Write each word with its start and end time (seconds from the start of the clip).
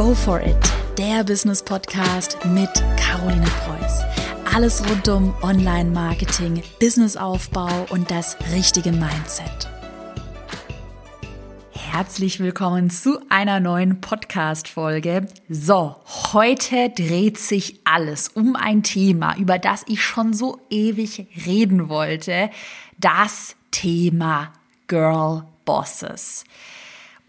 Go 0.00 0.14
for 0.14 0.40
it, 0.40 0.56
der 0.96 1.24
Business 1.24 1.62
Podcast 1.62 2.38
mit 2.46 2.70
Caroline 2.96 3.44
Preuß. 3.44 4.00
Alles 4.54 4.82
rund 4.88 5.06
um 5.08 5.34
Online-Marketing, 5.42 6.62
Businessaufbau 6.80 7.84
und 7.90 8.10
das 8.10 8.38
richtige 8.50 8.92
Mindset. 8.92 9.68
Herzlich 11.72 12.40
willkommen 12.40 12.88
zu 12.88 13.20
einer 13.28 13.60
neuen 13.60 14.00
Podcast-Folge. 14.00 15.26
So, 15.50 15.96
heute 16.32 16.88
dreht 16.88 17.36
sich 17.36 17.80
alles 17.84 18.28
um 18.28 18.56
ein 18.56 18.82
Thema, 18.82 19.36
über 19.36 19.58
das 19.58 19.84
ich 19.86 20.02
schon 20.02 20.32
so 20.32 20.60
ewig 20.70 21.26
reden 21.44 21.90
wollte. 21.90 22.48
Das 22.96 23.54
Thema 23.70 24.54
Girl 24.86 25.44
Bosses. 25.66 26.44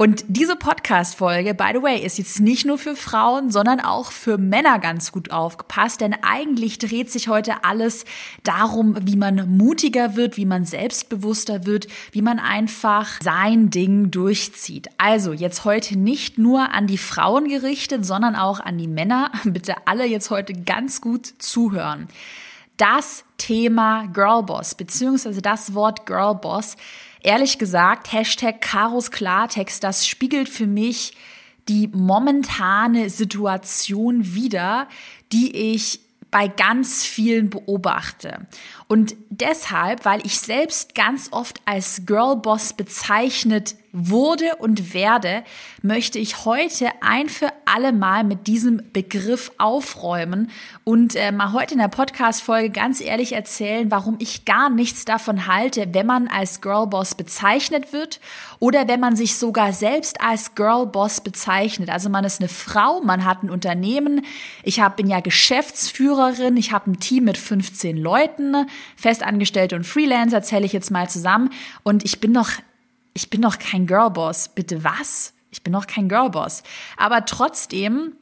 Und 0.01 0.25
diese 0.27 0.55
Podcast-Folge, 0.55 1.53
by 1.53 1.73
the 1.75 1.83
way, 1.83 2.03
ist 2.03 2.17
jetzt 2.17 2.39
nicht 2.39 2.65
nur 2.65 2.79
für 2.79 2.95
Frauen, 2.95 3.51
sondern 3.51 3.79
auch 3.79 4.11
für 4.11 4.39
Männer 4.39 4.79
ganz 4.79 5.11
gut 5.11 5.29
aufgepasst, 5.29 6.01
denn 6.01 6.15
eigentlich 6.23 6.79
dreht 6.79 7.11
sich 7.11 7.27
heute 7.27 7.63
alles 7.63 8.05
darum, 8.41 8.97
wie 9.03 9.15
man 9.15 9.55
mutiger 9.55 10.15
wird, 10.15 10.37
wie 10.37 10.47
man 10.47 10.65
selbstbewusster 10.65 11.67
wird, 11.67 11.85
wie 12.13 12.23
man 12.23 12.39
einfach 12.39 13.21
sein 13.21 13.69
Ding 13.69 14.09
durchzieht. 14.09 14.87
Also 14.97 15.33
jetzt 15.33 15.65
heute 15.65 15.99
nicht 15.99 16.39
nur 16.39 16.73
an 16.73 16.87
die 16.87 16.97
Frauen 16.97 17.47
gerichtet, 17.47 18.03
sondern 18.03 18.35
auch 18.35 18.59
an 18.59 18.79
die 18.79 18.87
Männer. 18.87 19.29
Bitte 19.43 19.75
alle 19.85 20.07
jetzt 20.07 20.31
heute 20.31 20.53
ganz 20.53 21.01
gut 21.01 21.31
zuhören. 21.37 22.07
Das 22.77 23.23
Thema 23.37 24.07
Girlboss, 24.07 24.73
beziehungsweise 24.73 25.43
das 25.43 25.75
Wort 25.75 26.07
Girlboss, 26.07 26.75
Ehrlich 27.23 27.57
gesagt, 27.57 28.11
Hashtag 28.11 28.61
Karos 28.61 29.11
Klartext, 29.11 29.83
das 29.83 30.07
spiegelt 30.07 30.49
für 30.49 30.67
mich 30.67 31.13
die 31.67 31.87
momentane 31.87 33.09
Situation 33.09 34.33
wider, 34.33 34.87
die 35.31 35.73
ich 35.73 35.99
bei 36.31 36.47
ganz 36.47 37.03
vielen 37.03 37.49
beobachte. 37.49 38.47
Und 38.87 39.15
deshalb, 39.29 40.05
weil 40.05 40.25
ich 40.25 40.39
selbst 40.39 40.95
ganz 40.95 41.27
oft 41.31 41.61
als 41.65 42.05
Girlboss 42.05 42.73
bezeichnet 42.73 43.75
wurde 43.93 44.55
und 44.59 44.93
werde, 44.93 45.43
möchte 45.81 46.19
ich 46.19 46.45
heute 46.45 46.89
ein 47.01 47.29
für 47.29 47.49
alle 47.65 47.91
Mal 47.91 48.23
mit 48.23 48.47
diesem 48.47 48.81
Begriff 48.93 49.51
aufräumen 49.57 50.49
und 50.83 51.15
äh, 51.15 51.31
mal 51.31 51.53
heute 51.53 51.73
in 51.73 51.79
der 51.79 51.87
Podcast-Folge 51.87 52.69
ganz 52.69 53.01
ehrlich 53.01 53.33
erzählen, 53.33 53.91
warum 53.91 54.15
ich 54.19 54.45
gar 54.45 54.69
nichts 54.69 55.05
davon 55.05 55.47
halte, 55.47 55.93
wenn 55.93 56.05
man 56.05 56.27
als 56.27 56.61
Girlboss 56.61 57.15
bezeichnet 57.15 57.91
wird 57.93 58.19
oder 58.59 58.87
wenn 58.87 58.99
man 58.99 59.15
sich 59.15 59.35
sogar 59.35 59.73
selbst 59.73 60.21
als 60.21 60.55
Girlboss 60.55 61.21
bezeichnet. 61.21 61.89
Also 61.89 62.09
man 62.09 62.23
ist 62.23 62.39
eine 62.39 62.49
Frau, 62.49 63.01
man 63.01 63.25
hat 63.25 63.43
ein 63.43 63.49
Unternehmen, 63.49 64.25
ich 64.63 64.79
hab, 64.79 64.97
bin 64.97 65.07
ja 65.07 65.19
Geschäftsführerin, 65.19 66.55
ich 66.57 66.71
habe 66.71 66.91
ein 66.91 66.99
Team 66.99 67.25
mit 67.25 67.37
15 67.37 67.97
Leuten, 67.97 68.55
Festangestellte 68.95 69.75
und 69.75 69.85
Freelancer 69.85 70.41
zähle 70.41 70.65
ich 70.65 70.73
jetzt 70.73 70.91
mal 70.91 71.09
zusammen 71.09 71.49
und 71.83 72.05
ich 72.05 72.19
bin 72.19 72.31
noch 72.31 72.51
ich 73.13 73.29
bin 73.29 73.41
noch 73.41 73.59
kein 73.59 73.87
Girlboss. 73.87 74.49
Bitte 74.49 74.83
was? 74.83 75.33
Ich 75.51 75.63
bin 75.63 75.73
noch 75.73 75.87
kein 75.87 76.07
Girlboss. 76.07 76.63
Aber 76.97 77.25
trotzdem 77.25 78.13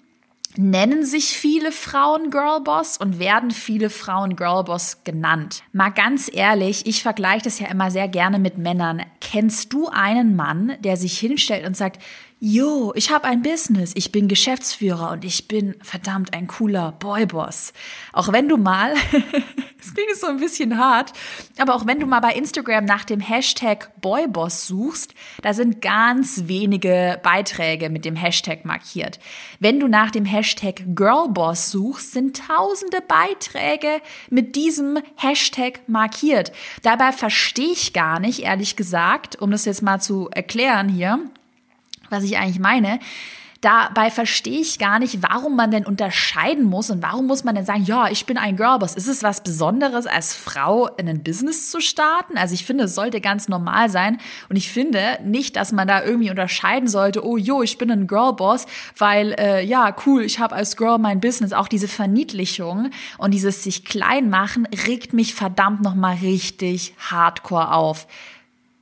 nennen 0.57 1.05
sich 1.05 1.37
viele 1.37 1.71
Frauen 1.71 2.31
Girlboss 2.31 2.97
und 2.97 3.19
werden 3.19 3.51
viele 3.51 3.89
Frauen 3.89 4.35
Girlboss 4.35 5.03
genannt. 5.03 5.63
Mal 5.73 5.89
ganz 5.89 6.29
ehrlich, 6.33 6.87
ich 6.87 7.03
vergleiche 7.03 7.43
das 7.43 7.59
ja 7.59 7.67
immer 7.67 7.91
sehr 7.91 8.07
gerne 8.07 8.39
mit 8.39 8.57
Männern. 8.57 9.03
Kennst 9.21 9.71
du 9.73 9.89
einen 9.89 10.35
Mann, 10.35 10.73
der 10.79 10.97
sich 10.97 11.19
hinstellt 11.19 11.67
und 11.67 11.77
sagt, 11.77 12.01
Jo, 12.41 12.93
ich 12.95 13.11
habe 13.11 13.25
ein 13.25 13.41
Business, 13.41 13.91
ich 13.95 14.13
bin 14.13 14.29
Geschäftsführer 14.29 15.11
und 15.11 15.25
ich 15.25 15.49
bin 15.49 15.75
verdammt 15.81 16.33
ein 16.33 16.47
cooler 16.47 16.93
Boyboss. 16.93 17.73
Auch 18.13 18.31
wenn 18.31 18.47
du 18.47 18.55
mal, 18.55 18.93
das 19.77 19.93
klingt 19.93 20.15
so 20.15 20.27
ein 20.27 20.37
bisschen 20.37 20.77
hart, 20.77 21.11
aber 21.57 21.75
auch 21.75 21.85
wenn 21.85 21.99
du 21.99 22.05
mal 22.05 22.21
bei 22.21 22.31
Instagram 22.31 22.85
nach 22.85 23.03
dem 23.03 23.19
Hashtag 23.19 23.91
Boyboss 23.99 24.67
suchst, 24.67 25.15
da 25.41 25.53
sind 25.53 25.81
ganz 25.81 26.43
wenige 26.45 27.19
Beiträge 27.23 27.89
mit 27.89 28.05
dem 28.05 28.15
Hashtag 28.15 28.63
markiert. 28.63 29.19
Wenn 29.59 29.81
du 29.81 29.89
nach 29.89 30.09
dem 30.09 30.23
Hashtag 30.23 30.95
Girlboss 30.95 31.71
suchst, 31.71 32.13
sind 32.13 32.41
tausende 32.47 33.01
Beiträge 33.05 33.99
mit 34.29 34.55
diesem 34.55 34.99
Hashtag 35.17 35.81
markiert. 35.87 36.53
Dabei 36.83 37.11
verstehe 37.11 37.73
ich 37.73 37.91
gar 37.91 38.21
nicht, 38.21 38.43
ehrlich 38.43 38.77
gesagt, 38.77 39.41
um 39.41 39.51
das 39.51 39.65
jetzt 39.65 39.81
mal 39.81 39.99
zu 39.99 40.29
erklären 40.31 40.87
hier, 40.87 41.19
was 42.09 42.23
ich 42.23 42.37
eigentlich 42.37 42.59
meine. 42.59 42.99
Dabei 43.61 44.09
verstehe 44.09 44.61
ich 44.61 44.79
gar 44.79 44.99
nicht, 44.99 45.21
warum 45.21 45.57
man 45.57 45.69
denn 45.69 45.85
unterscheiden 45.85 46.63
muss 46.63 46.89
und 46.89 47.03
warum 47.03 47.27
muss 47.27 47.43
man 47.43 47.55
denn 47.55 47.65
sagen, 47.65 47.83
ja, 47.83 48.07
ich 48.07 48.25
bin 48.25 48.37
ein 48.37 48.55
Girlboss. 48.55 48.95
Ist 48.95 49.09
es 49.09 49.21
was 49.21 49.43
Besonderes, 49.43 50.07
als 50.07 50.33
Frau 50.33 50.87
in 50.95 51.09
ein 51.09 51.23
Business 51.23 51.69
zu 51.69 51.81
starten? 51.81 52.37
Also 52.37 52.53
ich 52.53 52.63
finde, 52.63 52.85
es 52.85 52.95
sollte 52.95 53.19
ganz 53.19 53.49
normal 53.49 53.89
sein 53.89 54.17
und 54.47 54.55
ich 54.55 54.71
finde 54.71 55.19
nicht, 55.25 55.57
dass 55.57 55.73
man 55.73 55.89
da 55.89 56.01
irgendwie 56.01 56.29
unterscheiden 56.29 56.87
sollte, 56.87 57.25
oh 57.25 57.35
jo, 57.35 57.61
ich 57.61 57.77
bin 57.77 57.91
ein 57.91 58.07
Girlboss, 58.07 58.65
weil 58.97 59.35
äh, 59.37 59.65
ja, 59.65 59.93
cool, 60.05 60.23
ich 60.23 60.39
habe 60.39 60.55
als 60.55 60.77
Girl 60.77 60.97
mein 60.97 61.19
Business. 61.19 61.51
Auch 61.51 61.67
diese 61.67 61.89
Verniedlichung 61.89 62.91
und 63.17 63.31
dieses 63.33 63.63
sich 63.63 63.83
klein 63.83 64.29
machen 64.29 64.69
regt 64.87 65.11
mich 65.11 65.35
verdammt 65.35 65.81
nochmal 65.81 66.15
richtig 66.21 66.93
hardcore 66.97 67.73
auf. 67.73 68.07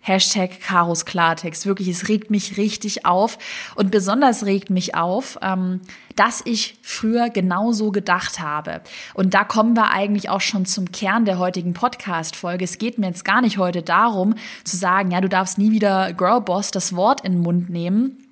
Hashtag 0.07 0.62
Karos 0.62 1.06
Klartext. 1.06 1.66
Wirklich, 1.66 1.90
es 1.90 2.07
regt 2.07 2.31
mich 2.31 2.57
richtig 2.57 3.06
auf. 3.06 3.38
Und 3.75 3.91
besonders 3.91 4.45
regt 4.45 4.69
mich 4.69 4.95
auf, 4.95 5.38
ähm, 5.41 5.81
dass 6.16 6.41
ich 6.45 6.78
früher 6.81 7.29
genauso 7.29 7.91
gedacht 7.91 8.40
habe. 8.40 8.81
Und 9.13 9.34
da 9.34 9.44
kommen 9.44 9.75
wir 9.75 9.91
eigentlich 9.91 10.29
auch 10.29 10.41
schon 10.41 10.66
zum 10.66 10.91
Kern 10.91 11.25
der 11.25 11.40
heutigen 11.40 11.73
Podcast-Folge. 11.73 12.63
Es 12.63 12.78
geht 12.78 12.97
mir 12.97 13.07
jetzt 13.07 13.25
gar 13.25 13.41
nicht 13.41 13.57
heute 13.57 13.81
darum, 13.81 14.35
zu 14.63 14.78
sagen, 14.78 15.12
ja, 15.12 15.19
du 15.19 15.29
darfst 15.29 15.57
nie 15.57 15.72
wieder 15.72 16.13
Girlboss 16.13 16.72
das 16.72 16.96
Wort 16.96 17.22
in 17.22 17.34
den 17.34 17.41
Mund 17.41 17.69
nehmen 17.69 18.23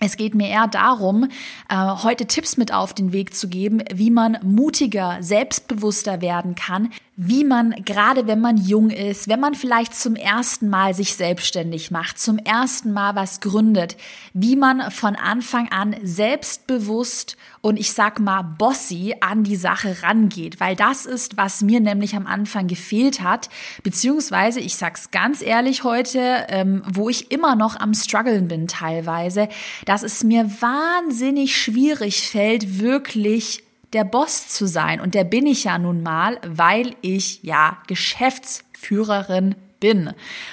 es 0.00 0.16
geht 0.16 0.34
mir 0.34 0.48
eher 0.48 0.68
darum, 0.68 1.28
äh, 1.68 1.76
heute 1.76 2.26
Tipps 2.26 2.56
mit 2.56 2.72
auf 2.72 2.94
den 2.94 3.12
Weg 3.12 3.34
zu 3.34 3.48
geben, 3.48 3.82
wie 3.92 4.10
man 4.10 4.38
mutiger, 4.42 5.18
selbstbewusster 5.20 6.20
werden 6.20 6.54
kann, 6.54 6.90
wie 7.20 7.42
man 7.42 7.74
gerade 7.84 8.28
wenn 8.28 8.40
man 8.40 8.56
jung 8.56 8.90
ist, 8.90 9.26
wenn 9.26 9.40
man 9.40 9.56
vielleicht 9.56 9.92
zum 9.92 10.14
ersten 10.14 10.68
Mal 10.68 10.94
sich 10.94 11.16
selbstständig 11.16 11.90
macht, 11.90 12.20
zum 12.20 12.38
ersten 12.38 12.92
Mal 12.92 13.16
was 13.16 13.40
gründet, 13.40 13.96
wie 14.34 14.54
man 14.54 14.92
von 14.92 15.16
Anfang 15.16 15.68
an 15.72 15.96
selbstbewusst 16.00 17.36
und 17.60 17.76
ich 17.76 17.92
sag 17.92 18.20
mal 18.20 18.42
bossy 18.42 19.16
an 19.18 19.42
die 19.42 19.56
Sache 19.56 20.00
rangeht, 20.04 20.60
weil 20.60 20.76
das 20.76 21.06
ist, 21.06 21.36
was 21.36 21.60
mir 21.60 21.80
nämlich 21.80 22.14
am 22.14 22.28
Anfang 22.28 22.68
gefehlt 22.68 23.20
hat, 23.20 23.48
beziehungsweise 23.82 24.60
ich 24.60 24.76
sag's 24.76 25.10
ganz 25.10 25.42
ehrlich 25.42 25.82
heute, 25.82 26.46
ähm, 26.48 26.84
wo 26.86 27.08
ich 27.08 27.32
immer 27.32 27.56
noch 27.56 27.80
am 27.80 27.94
struggeln 27.94 28.46
bin 28.46 28.68
teilweise, 28.68 29.48
dass 29.86 30.04
es 30.04 30.22
mir 30.22 30.48
wahnsinnig 30.60 31.60
schwierig 31.60 32.28
fällt, 32.28 32.78
wirklich 32.78 33.64
der 33.92 34.04
Boss 34.04 34.48
zu 34.48 34.66
sein. 34.66 35.00
Und 35.00 35.14
der 35.14 35.24
bin 35.24 35.46
ich 35.46 35.64
ja 35.64 35.78
nun 35.78 36.02
mal, 36.02 36.38
weil 36.46 36.94
ich 37.00 37.42
ja 37.42 37.78
Geschäftsführerin 37.86 39.54
bin. 39.80 40.12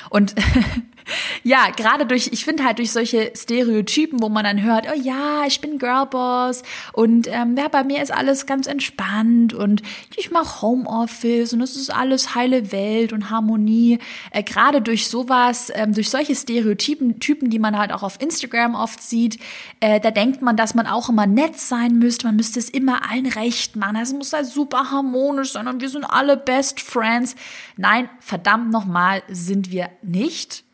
Und 0.09 0.35
ja, 1.43 1.69
gerade 1.75 2.05
durch, 2.05 2.29
ich 2.31 2.45
finde 2.45 2.63
halt 2.63 2.79
durch 2.79 2.91
solche 2.91 3.31
Stereotypen, 3.35 4.21
wo 4.21 4.29
man 4.29 4.43
dann 4.43 4.63
hört, 4.63 4.87
oh 4.91 4.99
ja, 4.99 5.45
ich 5.45 5.61
bin 5.61 5.77
Girlboss 5.77 6.63
und 6.93 7.27
ähm, 7.27 7.55
ja, 7.57 7.67
bei 7.67 7.83
mir 7.83 8.01
ist 8.01 8.11
alles 8.11 8.45
ganz 8.45 8.67
entspannt 8.67 9.53
und 9.53 9.81
ich 10.15 10.31
mache 10.31 10.61
Homeoffice 10.61 11.53
und 11.53 11.61
es 11.61 11.75
ist 11.75 11.93
alles 11.93 12.35
heile 12.35 12.71
Welt 12.71 13.13
und 13.13 13.29
Harmonie. 13.29 13.99
Äh, 14.31 14.43
gerade 14.43 14.81
durch 14.81 15.07
sowas, 15.07 15.71
ähm, 15.75 15.93
durch 15.93 16.09
solche 16.09 16.35
Stereotypen, 16.35 17.19
Typen, 17.19 17.49
die 17.49 17.59
man 17.59 17.77
halt 17.77 17.91
auch 17.91 18.03
auf 18.03 18.19
Instagram 18.21 18.75
oft 18.75 19.01
sieht, 19.01 19.39
äh, 19.79 19.99
da 19.99 20.11
denkt 20.11 20.41
man, 20.41 20.57
dass 20.57 20.75
man 20.75 20.87
auch 20.87 21.09
immer 21.09 21.27
nett 21.27 21.59
sein 21.59 21.99
müsste, 21.99 22.27
man 22.27 22.35
müsste 22.35 22.59
es 22.59 22.69
immer 22.69 23.09
allen 23.09 23.27
recht 23.27 23.75
machen, 23.75 23.97
es 23.97 24.13
muss 24.13 24.33
halt 24.33 24.47
super 24.47 24.91
harmonisch 24.91 25.51
sein 25.51 25.67
und 25.67 25.81
wir 25.81 25.89
sind 25.89 26.03
alle 26.03 26.37
Best 26.37 26.81
Friends. 26.81 27.35
Nein, 27.77 28.09
verdammt 28.19 28.71
nochmal 28.71 29.21
sind 29.27 29.71
wir 29.71 29.89
nicht. 30.01 30.64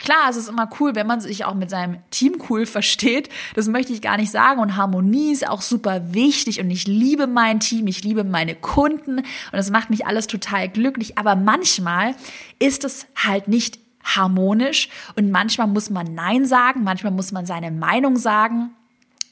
Klar, 0.00 0.30
es 0.30 0.36
ist 0.36 0.48
immer 0.48 0.68
cool, 0.80 0.94
wenn 0.94 1.06
man 1.06 1.20
sich 1.20 1.44
auch 1.44 1.54
mit 1.54 1.68
seinem 1.68 1.98
Team 2.10 2.40
cool 2.48 2.64
versteht. 2.64 3.28
Das 3.54 3.68
möchte 3.68 3.92
ich 3.92 4.00
gar 4.00 4.16
nicht 4.16 4.30
sagen. 4.30 4.58
Und 4.58 4.76
Harmonie 4.76 5.30
ist 5.30 5.46
auch 5.46 5.60
super 5.60 6.14
wichtig. 6.14 6.58
Und 6.58 6.70
ich 6.70 6.86
liebe 6.86 7.26
mein 7.26 7.60
Team, 7.60 7.86
ich 7.86 8.02
liebe 8.02 8.24
meine 8.24 8.54
Kunden. 8.54 9.18
Und 9.18 9.26
das 9.52 9.70
macht 9.70 9.90
mich 9.90 10.06
alles 10.06 10.26
total 10.26 10.70
glücklich. 10.70 11.18
Aber 11.18 11.36
manchmal 11.36 12.14
ist 12.58 12.84
es 12.84 13.06
halt 13.14 13.46
nicht 13.46 13.78
harmonisch. 14.02 14.88
Und 15.16 15.30
manchmal 15.30 15.66
muss 15.66 15.90
man 15.90 16.14
Nein 16.14 16.46
sagen. 16.46 16.82
Manchmal 16.82 17.12
muss 17.12 17.30
man 17.30 17.44
seine 17.44 17.70
Meinung 17.70 18.16
sagen. 18.16 18.70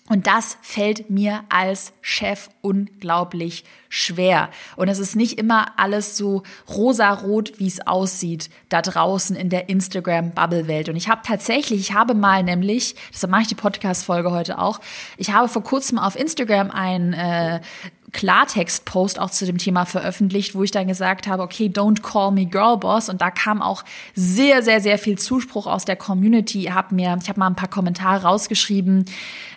Und 0.08 0.26
das 0.26 0.56
fällt 0.62 1.10
mir 1.10 1.44
als 1.48 1.92
Chef 2.00 2.48
unglaublich 2.62 3.64
schwer. 3.90 4.50
Und 4.76 4.88
es 4.88 4.98
ist 4.98 5.16
nicht 5.16 5.38
immer 5.38 5.78
alles 5.78 6.16
so 6.16 6.42
rosarot, 6.68 7.58
wie 7.58 7.66
es 7.66 7.86
aussieht, 7.86 8.50
da 8.68 8.82
draußen 8.82 9.36
in 9.36 9.50
der 9.50 9.68
Instagram-Bubble-Welt. 9.68 10.88
Und 10.88 10.96
ich 10.96 11.08
habe 11.08 11.22
tatsächlich, 11.24 11.80
ich 11.80 11.92
habe 11.94 12.14
mal 12.14 12.42
nämlich, 12.42 12.94
deshalb 13.12 13.30
mache 13.30 13.42
ich 13.42 13.48
die 13.48 13.54
Podcast-Folge 13.54 14.30
heute 14.30 14.58
auch, 14.58 14.80
ich 15.16 15.32
habe 15.32 15.48
vor 15.48 15.62
kurzem 15.62 15.98
auf 15.98 16.16
Instagram 16.16 16.70
ein 16.70 17.12
äh, 17.12 17.60
Klartext-Post 18.12 19.18
auch 19.18 19.30
zu 19.30 19.44
dem 19.44 19.58
Thema 19.58 19.84
veröffentlicht, 19.84 20.54
wo 20.54 20.62
ich 20.62 20.70
dann 20.70 20.88
gesagt 20.88 21.26
habe, 21.26 21.42
okay, 21.42 21.66
don't 21.66 22.02
call 22.02 22.32
me 22.32 22.46
Girlboss. 22.46 23.08
Und 23.08 23.20
da 23.20 23.30
kam 23.30 23.60
auch 23.60 23.84
sehr, 24.14 24.62
sehr, 24.62 24.80
sehr 24.80 24.98
viel 24.98 25.18
Zuspruch 25.18 25.66
aus 25.66 25.84
der 25.84 25.96
Community. 25.96 26.64
Ich 26.66 26.72
habe 26.72 26.94
mir, 26.94 27.18
ich 27.22 27.28
habe 27.28 27.38
mal 27.38 27.48
ein 27.48 27.56
paar 27.56 27.68
Kommentare 27.68 28.22
rausgeschrieben. 28.22 29.04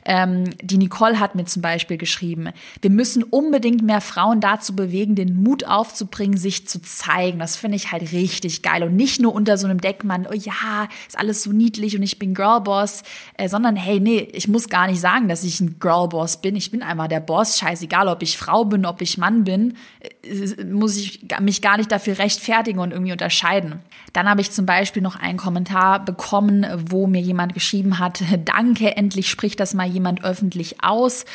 Ähm, 0.06 0.46
die 0.62 0.78
Nicole 0.78 1.20
hat 1.20 1.36
mir 1.36 1.46
zum 1.46 1.62
Beispiel 1.62 1.98
geschrieben, 1.98 2.50
wir 2.82 2.90
müssen 2.90 3.24
unbedingt 3.24 3.84
mehr 3.84 4.02
Frauen 4.02 4.42
dazu 4.42 4.76
bewegen, 4.76 5.16
den 5.16 5.42
Mut 5.42 5.66
aufzubringen, 5.66 6.38
sich 6.38 6.68
zu 6.68 6.82
zeigen. 6.82 7.40
Das 7.40 7.56
finde 7.56 7.76
ich 7.76 7.92
halt 7.92 8.12
richtig 8.12 8.62
geil. 8.62 8.84
Und 8.84 8.96
nicht 8.96 9.22
nur 9.22 9.34
unter 9.34 9.58
so 9.58 9.68
einem 9.68 9.82
Deckmann, 9.82 10.28
oh 10.30 10.34
ja, 10.34 10.88
ist 11.08 11.18
alles 11.18 11.44
so 11.44 11.52
niedlich 11.52 11.96
und 11.96 12.04
ich 12.04 12.20
bin 12.20 12.34
Girlboss, 12.34 13.04
äh, 13.38 13.48
sondern 13.48 13.76
hey, 13.76 14.00
nee, 14.00 14.28
ich 14.34 14.48
muss 14.48 14.70
gar 14.70 14.88
nicht 14.88 15.00
sagen, 15.00 15.28
dass 15.28 15.44
ich 15.44 15.60
ein 15.60 15.78
Girlboss 15.80 16.38
bin. 16.38 16.56
Ich 16.56 16.72
bin 16.72 16.84
einmal 16.84 17.08
der 17.08 17.20
Boss. 17.20 17.60
Scheißegal, 17.60 18.08
ob 18.08 18.24
ich 18.24 18.38
Frau 18.38 18.66
bin, 18.66 18.86
ob 18.86 19.02
ich 19.02 19.18
Mann 19.18 19.44
bin, 19.44 19.76
äh, 20.24 20.64
muss 20.64 20.98
ich 20.98 21.28
mich 21.40 21.62
gar 21.62 21.78
nicht 21.78 21.92
dafür 21.92 22.18
rechtfertigen 22.18 22.80
und 22.80 22.92
irgendwie 22.92 23.12
unterscheiden. 23.12 23.80
Dann 24.14 24.28
habe 24.28 24.42
ich 24.42 24.52
zum 24.52 24.66
Beispiel 24.66 25.02
noch 25.02 25.16
einen 25.16 25.38
Kommentar 25.38 26.04
bekommen, 26.04 26.66
wo 26.90 27.08
mir 27.08 27.22
jemand 27.22 27.54
geschrieben 27.54 28.00
hat, 28.00 28.22
danke, 28.46 28.98
endlich 28.98 29.30
spricht 29.30 29.60
das 29.60 29.74
mal 29.74 29.91
jemand 29.92 30.24
öffentlich 30.24 30.84
aus. 30.84 31.26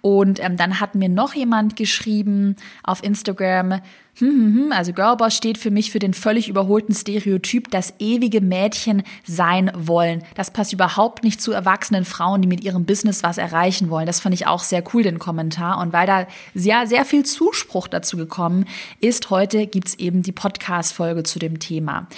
Und 0.00 0.42
ähm, 0.42 0.56
dann 0.56 0.80
hat 0.80 0.94
mir 0.94 1.08
noch 1.08 1.34
jemand 1.34 1.76
geschrieben 1.76 2.56
auf 2.82 3.02
Instagram, 3.04 3.80
hm, 4.18 4.28
hm, 4.28 4.54
hm, 4.54 4.72
also 4.72 4.94
Girlboss 4.94 5.36
steht 5.36 5.58
für 5.58 5.70
mich 5.70 5.90
für 5.90 5.98
den 5.98 6.14
völlig 6.14 6.48
überholten 6.48 6.94
Stereotyp, 6.94 7.70
das 7.70 7.92
ewige 7.98 8.40
Mädchen 8.40 9.02
sein 9.24 9.70
wollen. 9.76 10.22
Das 10.34 10.50
passt 10.50 10.72
überhaupt 10.72 11.22
nicht 11.22 11.42
zu 11.42 11.52
erwachsenen 11.52 12.06
Frauen, 12.06 12.40
die 12.40 12.48
mit 12.48 12.64
ihrem 12.64 12.86
Business 12.86 13.22
was 13.22 13.36
erreichen 13.36 13.90
wollen. 13.90 14.06
Das 14.06 14.20
fand 14.20 14.34
ich 14.34 14.46
auch 14.46 14.62
sehr 14.62 14.82
cool, 14.94 15.02
den 15.02 15.18
Kommentar. 15.18 15.78
Und 15.80 15.92
weil 15.92 16.06
da 16.06 16.26
sehr, 16.54 16.86
sehr 16.86 17.04
viel 17.04 17.26
Zuspruch 17.26 17.88
dazu 17.88 18.16
gekommen 18.16 18.64
ist, 19.00 19.28
heute 19.28 19.66
gibt's 19.66 19.94
eben 19.94 20.22
die 20.22 20.32
Podcast-Folge 20.32 21.22
zu 21.22 21.38
dem 21.38 21.58
Thema. 21.58 22.08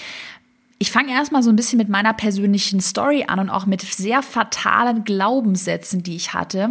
Ich 0.80 0.92
fange 0.92 1.10
erstmal 1.10 1.42
so 1.42 1.50
ein 1.50 1.56
bisschen 1.56 1.76
mit 1.76 1.88
meiner 1.88 2.14
persönlichen 2.14 2.80
Story 2.80 3.25
an 3.26 3.40
und 3.40 3.50
auch 3.50 3.66
mit 3.66 3.82
sehr 3.82 4.22
fatalen 4.22 5.02
Glaubenssätzen, 5.02 6.04
die 6.04 6.14
ich 6.14 6.34
hatte, 6.34 6.70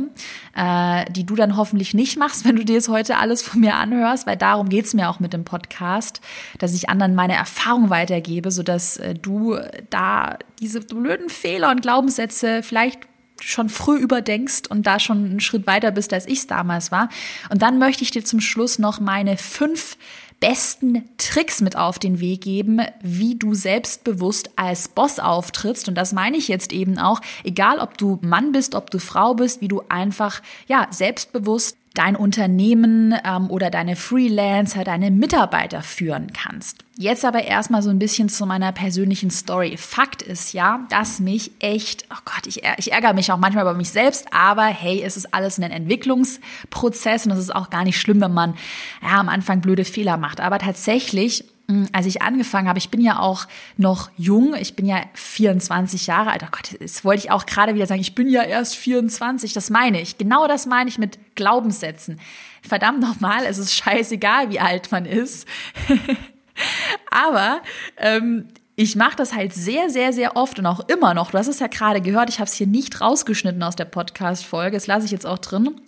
äh, 0.56 1.04
die 1.12 1.26
du 1.26 1.36
dann 1.36 1.58
hoffentlich 1.58 1.94
nicht 1.94 2.18
machst, 2.18 2.46
wenn 2.46 2.56
du 2.56 2.64
dir 2.64 2.76
jetzt 2.76 2.88
heute 2.88 3.18
alles 3.18 3.42
von 3.42 3.60
mir 3.60 3.76
anhörst, 3.76 4.26
weil 4.26 4.38
darum 4.38 4.70
geht's 4.70 4.94
mir 4.94 5.10
auch 5.10 5.20
mit 5.20 5.34
dem 5.34 5.44
Podcast, 5.44 6.22
dass 6.58 6.74
ich 6.74 6.88
anderen 6.88 7.16
meine 7.16 7.36
Erfahrung 7.36 7.90
weitergebe, 7.90 8.50
sodass 8.50 8.96
äh, 8.96 9.14
du 9.14 9.58
da 9.90 10.38
diese 10.60 10.80
blöden 10.80 11.30
Fehler 11.30 11.70
und 11.72 11.82
Glaubenssätze 11.82 12.64
vielleicht 12.64 13.00
schon 13.42 13.70
früh 13.70 13.98
überdenkst 13.98 14.68
und 14.70 14.88
da 14.88 15.00
schon 15.00 15.26
einen 15.26 15.40
Schritt 15.40 15.68
weiter 15.68 15.92
bist, 15.92 16.14
als 16.14 16.28
ich 16.28 16.40
es 16.40 16.48
damals 16.48 16.92
war. 16.92 17.10
Und 17.50 17.62
dann 17.62 17.78
möchte 17.78 18.04
ich 18.04 18.12
dir 18.12 18.24
zum 18.24 18.40
Schluss 18.40 18.80
noch 18.80 19.00
meine 19.00 19.38
fünf 19.38 19.98
besten 20.40 21.10
Tricks 21.18 21.62
mit 21.62 21.76
auf 21.76 22.00
den 22.00 22.20
Weg 22.20 22.42
geben, 22.42 22.82
wie 23.02 23.36
du 23.36 23.54
selbstbewusst 23.54 24.52
als 24.56 24.88
Boss 24.88 25.20
auftrittst. 25.20 25.88
Und 25.88 25.96
das 25.96 26.14
meine 26.14 26.38
ich 26.38 26.48
jetzt 26.48 26.72
eben 26.72 27.00
auch, 27.00 27.22
egal 27.44 27.80
ob 27.80 27.98
du 27.98 28.20
Mann 28.22 28.52
bist, 28.52 28.76
ob 28.76 28.92
du 28.92 29.00
Frau 29.00 29.34
bist, 29.34 29.62
wie 29.62 29.68
du 29.68 29.82
einfach, 29.90 30.42
ja, 30.68 30.88
selbstbewusst 30.92 31.78
dein 31.98 32.16
Unternehmen 32.16 33.16
ähm, 33.26 33.50
oder 33.50 33.70
deine 33.70 33.96
Freelancer, 33.96 34.84
deine 34.84 35.10
Mitarbeiter 35.10 35.82
führen 35.82 36.32
kannst. 36.34 36.84
Jetzt 36.98 37.26
aber 37.26 37.44
erstmal 37.44 37.82
so 37.82 37.90
ein 37.90 38.00
bisschen 38.00 38.30
zu 38.30 38.46
meiner 38.46 38.72
persönlichen 38.72 39.32
Story. 39.32 39.78
Fakt 39.78 40.22
ist 40.22 40.54
ja, 40.54 40.86
dass 40.90 41.20
mich 41.20 41.52
echt, 41.60 42.06
oh 42.12 42.20
Gott, 42.26 42.48
ich, 42.48 42.64
ich 42.78 42.92
ärgere 42.92 43.14
mich 43.14 43.32
auch 43.32 43.38
manchmal 43.38 43.64
über 43.64 43.74
mich 43.74 43.90
selbst, 43.90 44.28
aber 44.32 44.66
hey, 44.66 45.02
es 45.04 45.18
ist 45.18 45.34
alles 45.34 45.60
ein 45.60 45.72
Entwicklungsprozess 45.72 47.26
und 47.26 47.34
es 47.34 47.40
ist 47.40 47.56
auch 47.56 47.70
gar 47.70 47.84
nicht 47.84 48.00
schlimm, 48.00 48.22
wenn 48.22 48.34
man 48.34 48.56
ja, 49.02 49.20
am 49.20 49.30
Anfang 49.30 49.62
blöde 49.62 49.86
Fehler 49.86 50.18
macht. 50.18 50.40
Aber 50.40 50.60
tatsächlich 50.60 51.46
als 51.92 52.06
ich 52.06 52.22
angefangen 52.22 52.70
habe, 52.70 52.80
ich 52.80 52.90
bin 52.90 53.02
ja 53.02 53.20
auch 53.20 53.46
noch 53.76 54.10
jung, 54.18 54.56
ich 54.56 54.76
bin 54.76 54.86
ja 54.86 55.02
24 55.14 56.08
Jahre 56.08 56.32
alt. 56.32 56.44
Oh 56.44 56.50
Gott, 56.50 56.78
das 56.80 57.04
wollte 57.04 57.26
ich 57.26 57.32
auch 57.32 57.46
gerade 57.46 57.76
wieder 57.76 57.86
sagen, 57.86 58.00
ich 58.00 58.16
bin 58.16 58.30
ja 58.30 58.44
erst 58.44 58.78
24, 58.78 59.52
das 59.52 59.70
meine 59.70 60.00
ich. 60.00 60.18
Genau 60.18 60.48
das 60.48 60.66
meine 60.66 60.90
ich 60.90 60.98
mit 60.98 61.20
Glaubenssätzen. 61.36 62.22
Verdammt 62.62 63.02
nochmal, 63.02 63.46
es 63.46 63.58
ist 63.58 63.74
scheißegal, 63.74 64.50
wie 64.50 64.62
alt 64.62 64.92
man 64.92 65.06
ist. 65.06 65.46
Aber 67.12 67.62
ähm, 67.98 68.48
ich 68.78 68.96
mache 68.96 69.18
das 69.18 69.34
halt 69.34 69.54
sehr, 69.54 69.90
sehr, 69.90 70.14
sehr 70.14 70.38
oft 70.38 70.60
und 70.60 70.66
auch 70.68 70.88
immer 70.88 71.14
noch. 71.14 71.32
Du 71.32 71.38
hast 71.38 71.48
es 71.48 71.60
ja 71.60 71.68
gerade 71.68 72.00
gehört, 72.00 72.30
ich 72.30 72.40
habe 72.40 72.48
es 72.48 72.54
hier 72.54 72.68
nicht 72.68 73.02
rausgeschnitten 73.02 73.62
aus 73.62 73.76
der 73.76 73.86
Podcast-Folge, 73.86 74.78
das 74.78 74.88
lasse 74.88 75.06
ich 75.06 75.12
jetzt 75.12 75.26
auch 75.26 75.40
drin, 75.40 75.82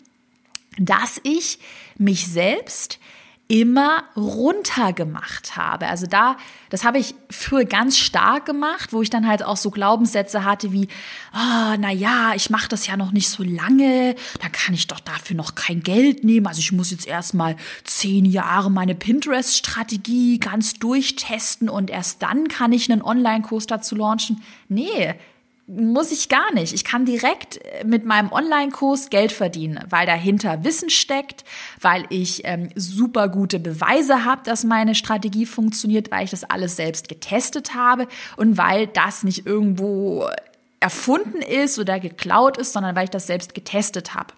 dass 0.78 1.22
ich 1.24 1.60
mich 1.98 2.28
selbst 2.28 3.00
immer 3.52 4.04
runtergemacht 4.16 5.58
habe. 5.58 5.88
Also 5.88 6.06
da, 6.06 6.38
das 6.70 6.84
habe 6.84 7.00
ich 7.00 7.16
früher 7.32 7.66
ganz 7.66 7.98
stark 7.98 8.46
gemacht, 8.46 8.94
wo 8.94 9.02
ich 9.02 9.10
dann 9.10 9.28
halt 9.28 9.42
auch 9.44 9.58
so 9.58 9.72
Glaubenssätze 9.72 10.46
hatte 10.46 10.72
wie, 10.72 10.88
oh, 11.34 11.76
na 11.80 11.92
ja, 11.92 12.34
ich 12.36 12.52
mache 12.52 12.70
das 12.70 12.86
ja 12.86 12.96
noch 12.96 13.12
nicht 13.12 13.28
so 13.28 13.42
lange, 13.42 14.16
da 14.40 14.50
kann 14.50 14.76
ich 14.76 14.86
doch 14.86 15.00
dafür 15.00 15.36
noch 15.36 15.56
kein 15.56 15.82
Geld 15.82 16.24
nehmen. 16.24 16.46
Also 16.46 16.60
ich 16.60 16.72
muss 16.72 16.92
jetzt 16.92 17.08
erstmal 17.08 17.56
zehn 17.86 18.24
Jahre 18.26 18.70
meine 18.70 18.94
Pinterest-Strategie 18.94 20.38
ganz 20.38 20.76
durchtesten 20.76 21.70
und 21.70 21.90
erst 21.90 22.22
dann 22.22 22.50
kann 22.50 22.72
ich 22.72 22.92
einen 22.92 23.02
Online-Kurs 23.02 23.66
dazu 23.66 23.96
launchen. 23.96 24.44
Nee, 24.68 25.16
muss 25.70 26.12
ich 26.12 26.30
gar 26.30 26.52
nicht. 26.54 26.74
Ich 26.74 26.84
kann 26.84 27.06
direkt 27.06 27.58
äh, 27.58 27.84
mit 27.86 28.06
meinem 28.06 28.32
Online-Kurs 28.32 29.10
Geld 29.10 29.32
verdienen, 29.32 29.80
weil 29.90 30.06
dahinter 30.06 30.64
Wissen 30.64 30.90
steckt, 30.90 31.44
weil 31.80 32.06
ich 32.10 32.42
ähm, 32.46 32.70
super 32.76 33.30
gute 33.30 33.60
Beweise 33.60 34.26
habe, 34.26 34.42
dass 34.44 34.64
meine 34.64 34.96
Strategie 34.96 35.46
funktioniert, 35.46 36.12
weil 36.12 36.26
ich 36.26 36.32
das 36.32 36.44
alles 36.44 36.76
selbst 36.76 37.08
getestet 37.08 37.76
habe 37.76 38.08
und 38.36 38.58
weil 38.58 38.88
das 38.88 39.24
nicht 39.24 39.46
irgendwo 39.46 40.28
erfunden 40.80 41.42
ist 41.42 41.78
oder 41.78 42.00
geklaut 42.00 42.58
ist, 42.58 42.74
sondern 42.74 42.96
weil 42.96 43.06
ich 43.06 43.10
das 43.10 43.28
selbst 43.28 43.54
getestet 43.54 44.16
habe. 44.16 44.34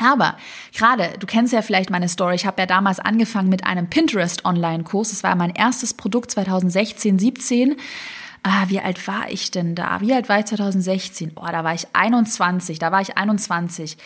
Aber 0.00 0.36
gerade, 0.74 1.10
du 1.18 1.26
kennst 1.26 1.52
ja 1.52 1.62
vielleicht 1.62 1.90
meine 1.90 2.08
Story, 2.08 2.34
ich 2.34 2.46
habe 2.46 2.62
ja 2.62 2.66
damals 2.66 2.98
angefangen 2.98 3.48
mit 3.48 3.64
einem 3.64 3.88
Pinterest-Online-Kurs. 3.88 5.10
Das 5.10 5.22
war 5.22 5.34
mein 5.36 5.54
erstes 5.54 5.94
Produkt 5.94 6.30
2016, 6.30 7.18
17 7.18 7.76
ah, 8.42 8.64
wie 8.68 8.80
alt 8.80 9.06
war 9.06 9.30
ich 9.30 9.50
denn 9.50 9.74
da? 9.74 10.00
Wie 10.00 10.12
alt 10.12 10.28
war 10.28 10.38
ich 10.38 10.46
2016? 10.46 11.32
Oh, 11.36 11.46
da 11.50 11.64
war 11.64 11.74
ich 11.74 11.86
21, 11.92 12.78
da 12.78 12.92
war 12.92 13.00
ich 13.00 13.16
21. 13.16 13.96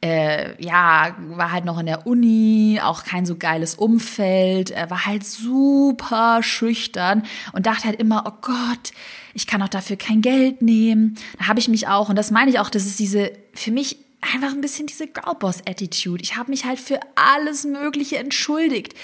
Äh, 0.00 0.62
ja, 0.62 1.16
war 1.30 1.50
halt 1.50 1.64
noch 1.64 1.78
in 1.78 1.86
der 1.86 2.06
Uni, 2.06 2.78
auch 2.80 3.02
kein 3.02 3.26
so 3.26 3.36
geiles 3.36 3.74
Umfeld, 3.74 4.70
äh, 4.70 4.88
war 4.88 5.06
halt 5.06 5.24
super 5.24 6.40
schüchtern 6.42 7.24
und 7.52 7.66
dachte 7.66 7.84
halt 7.88 7.98
immer, 7.98 8.22
oh 8.24 8.38
Gott, 8.40 8.92
ich 9.34 9.48
kann 9.48 9.60
auch 9.60 9.68
dafür 9.68 9.96
kein 9.96 10.22
Geld 10.22 10.62
nehmen. 10.62 11.16
Da 11.38 11.48
habe 11.48 11.58
ich 11.58 11.68
mich 11.68 11.88
auch, 11.88 12.08
und 12.08 12.16
das 12.16 12.30
meine 12.30 12.50
ich 12.50 12.60
auch, 12.60 12.70
das 12.70 12.86
ist 12.86 13.00
diese, 13.00 13.32
für 13.54 13.72
mich 13.72 13.98
einfach 14.20 14.52
ein 14.52 14.60
bisschen 14.60 14.86
diese 14.86 15.08
Girlboss-Attitude. 15.08 16.22
Ich 16.22 16.36
habe 16.36 16.50
mich 16.50 16.64
halt 16.64 16.78
für 16.78 17.00
alles 17.16 17.64
Mögliche 17.64 18.18
entschuldigt 18.18 18.94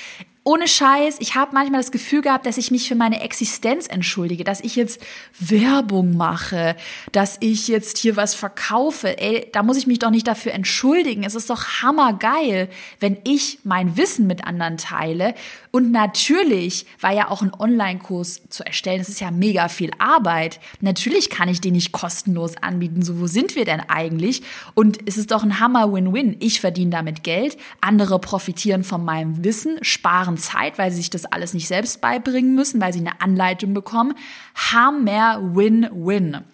ohne 0.44 0.68
Scheiß, 0.68 1.16
ich 1.20 1.34
habe 1.34 1.54
manchmal 1.54 1.80
das 1.80 1.90
Gefühl 1.90 2.20
gehabt, 2.20 2.44
dass 2.44 2.58
ich 2.58 2.70
mich 2.70 2.86
für 2.86 2.94
meine 2.94 3.22
Existenz 3.22 3.86
entschuldige, 3.86 4.44
dass 4.44 4.60
ich 4.60 4.76
jetzt 4.76 5.00
Werbung 5.40 6.18
mache, 6.18 6.76
dass 7.12 7.38
ich 7.40 7.66
jetzt 7.66 7.96
hier 7.96 8.16
was 8.16 8.34
verkaufe. 8.34 9.18
Ey, 9.18 9.48
da 9.52 9.62
muss 9.62 9.78
ich 9.78 9.86
mich 9.86 10.00
doch 10.00 10.10
nicht 10.10 10.26
dafür 10.26 10.52
entschuldigen. 10.52 11.24
Es 11.24 11.34
ist 11.34 11.48
doch 11.48 11.82
hammergeil, 11.82 12.68
wenn 13.00 13.16
ich 13.24 13.60
mein 13.64 13.96
Wissen 13.96 14.26
mit 14.26 14.46
anderen 14.46 14.76
teile. 14.76 15.34
Und 15.74 15.90
natürlich 15.90 16.86
war 17.00 17.12
ja 17.12 17.28
auch 17.28 17.42
ein 17.42 17.52
Online-Kurs 17.52 18.42
zu 18.48 18.64
erstellen. 18.64 18.98
Das 18.98 19.08
ist 19.08 19.20
ja 19.20 19.32
mega 19.32 19.66
viel 19.66 19.90
Arbeit. 19.98 20.60
Natürlich 20.80 21.30
kann 21.30 21.48
ich 21.48 21.60
den 21.60 21.72
nicht 21.72 21.90
kostenlos 21.90 22.56
anbieten. 22.62 23.02
So, 23.02 23.18
wo 23.18 23.26
sind 23.26 23.56
wir 23.56 23.64
denn 23.64 23.80
eigentlich? 23.80 24.44
Und 24.74 24.98
es 25.04 25.16
ist 25.16 25.32
doch 25.32 25.42
ein 25.42 25.58
Hammer-Win-Win. 25.58 26.36
Ich 26.38 26.60
verdiene 26.60 26.92
damit 26.92 27.24
Geld, 27.24 27.56
andere 27.80 28.20
profitieren 28.20 28.84
von 28.84 29.04
meinem 29.04 29.42
Wissen, 29.42 29.82
sparen 29.82 30.38
Zeit, 30.38 30.78
weil 30.78 30.92
sie 30.92 30.98
sich 30.98 31.10
das 31.10 31.24
alles 31.24 31.54
nicht 31.54 31.66
selbst 31.66 32.00
beibringen 32.00 32.54
müssen, 32.54 32.80
weil 32.80 32.92
sie 32.92 33.00
eine 33.00 33.20
Anleitung 33.20 33.74
bekommen. 33.74 34.14
Hammer 34.54 35.40
Win-Win. 35.56 36.44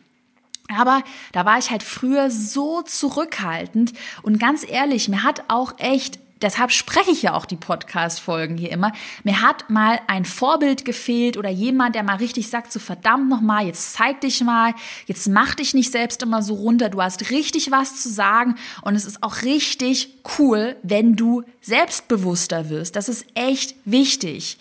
Aber 0.74 1.02
da 1.32 1.44
war 1.44 1.58
ich 1.58 1.70
halt 1.70 1.82
früher 1.82 2.30
so 2.30 2.80
zurückhaltend 2.80 3.92
und 4.22 4.40
ganz 4.40 4.64
ehrlich, 4.66 5.10
mir 5.10 5.24
hat 5.24 5.42
auch 5.48 5.74
echt 5.76 6.18
deshalb 6.42 6.73
spreche 6.73 7.11
ich 7.11 7.23
ja 7.23 7.35
auch 7.35 7.44
die 7.44 7.56
Podcast-Folgen 7.56 8.56
hier 8.56 8.70
immer. 8.70 8.92
Mir 9.25 9.42
hat 9.42 9.70
mal 9.70 10.00
ein 10.06 10.25
Vorbild 10.25 10.85
gefehlt 10.85 11.37
oder 11.37 11.50
jemand, 11.50 11.94
der 11.94 12.02
mal 12.02 12.16
richtig 12.16 12.49
sagt, 12.49 12.73
so 12.73 12.78
verdammt 12.78 13.28
nochmal, 13.28 13.66
jetzt 13.66 13.92
zeig 13.94 14.20
dich 14.20 14.42
mal, 14.42 14.75
jetzt 15.06 15.28
mach 15.28 15.54
dich 15.54 15.75
nicht 15.75 15.92
selbst 15.92 16.23
immer 16.23 16.42
so 16.42 16.54
runter, 16.54 16.88
du 16.88 17.02
hast 17.02 17.30
richtig 17.30 17.70
was 17.70 18.02
zu 18.02 18.09
sagen 18.09 18.56
und 18.82 18.94
es 18.94 19.04
ist 19.04 19.23
auch 19.23 19.42
richtig 19.42 20.18
cool, 20.38 20.76
wenn 20.82 21.16
du 21.16 21.42
selbstbewusster 21.61 22.70
wirst. 22.70 22.97
Das 22.97 23.09
ist 23.09 23.26
echt 23.35 23.75
wichtig. 23.85 24.59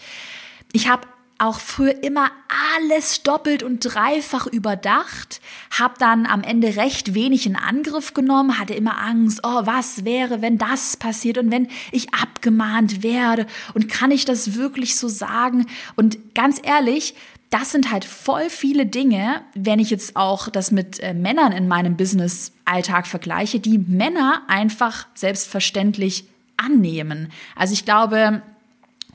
Ich 0.71 0.87
habe 0.87 1.07
auch 1.39 1.59
früher 1.59 2.03
immer 2.03 2.31
alles 2.75 3.23
doppelt 3.23 3.63
und 3.63 3.79
dreifach 3.79 4.45
überdacht, 4.45 5.41
habe 5.71 5.95
dann 5.97 6.25
am 6.25 6.43
Ende 6.43 6.75
recht 6.75 7.13
wenig 7.13 7.45
in 7.45 7.55
Angriff 7.55 8.13
genommen, 8.13 8.59
hatte 8.59 8.73
immer 8.73 8.99
Angst, 9.01 9.39
oh, 9.43 9.61
was 9.65 10.05
wäre, 10.05 10.41
wenn 10.41 10.57
das 10.57 10.97
passiert 10.97 11.37
und 11.37 11.49
wenn 11.49 11.69
ich 11.91 12.13
abgemahnt 12.13 13.03
werde 13.03 13.47
und 13.73 13.89
kann 13.89 14.11
ich 14.11 14.25
das 14.25 14.55
wirklich 14.55 14.97
so 14.97 15.07
sagen? 15.07 15.65
Und 15.95 16.35
ganz 16.35 16.59
ehrlich, 16.61 17.15
das 17.49 17.71
sind 17.71 17.91
halt 17.91 18.05
voll 18.05 18.49
viele 18.49 18.85
Dinge, 18.85 19.41
wenn 19.55 19.79
ich 19.79 19.89
jetzt 19.89 20.15
auch 20.15 20.49
das 20.49 20.71
mit 20.71 20.99
äh, 20.99 21.13
Männern 21.13 21.51
in 21.51 21.67
meinem 21.67 21.97
Business-Alltag 21.97 23.07
vergleiche, 23.07 23.59
die 23.59 23.79
Männer 23.79 24.43
einfach 24.47 25.07
selbstverständlich 25.15 26.25
annehmen. 26.57 27.31
Also 27.55 27.73
ich 27.73 27.85
glaube, 27.85 28.43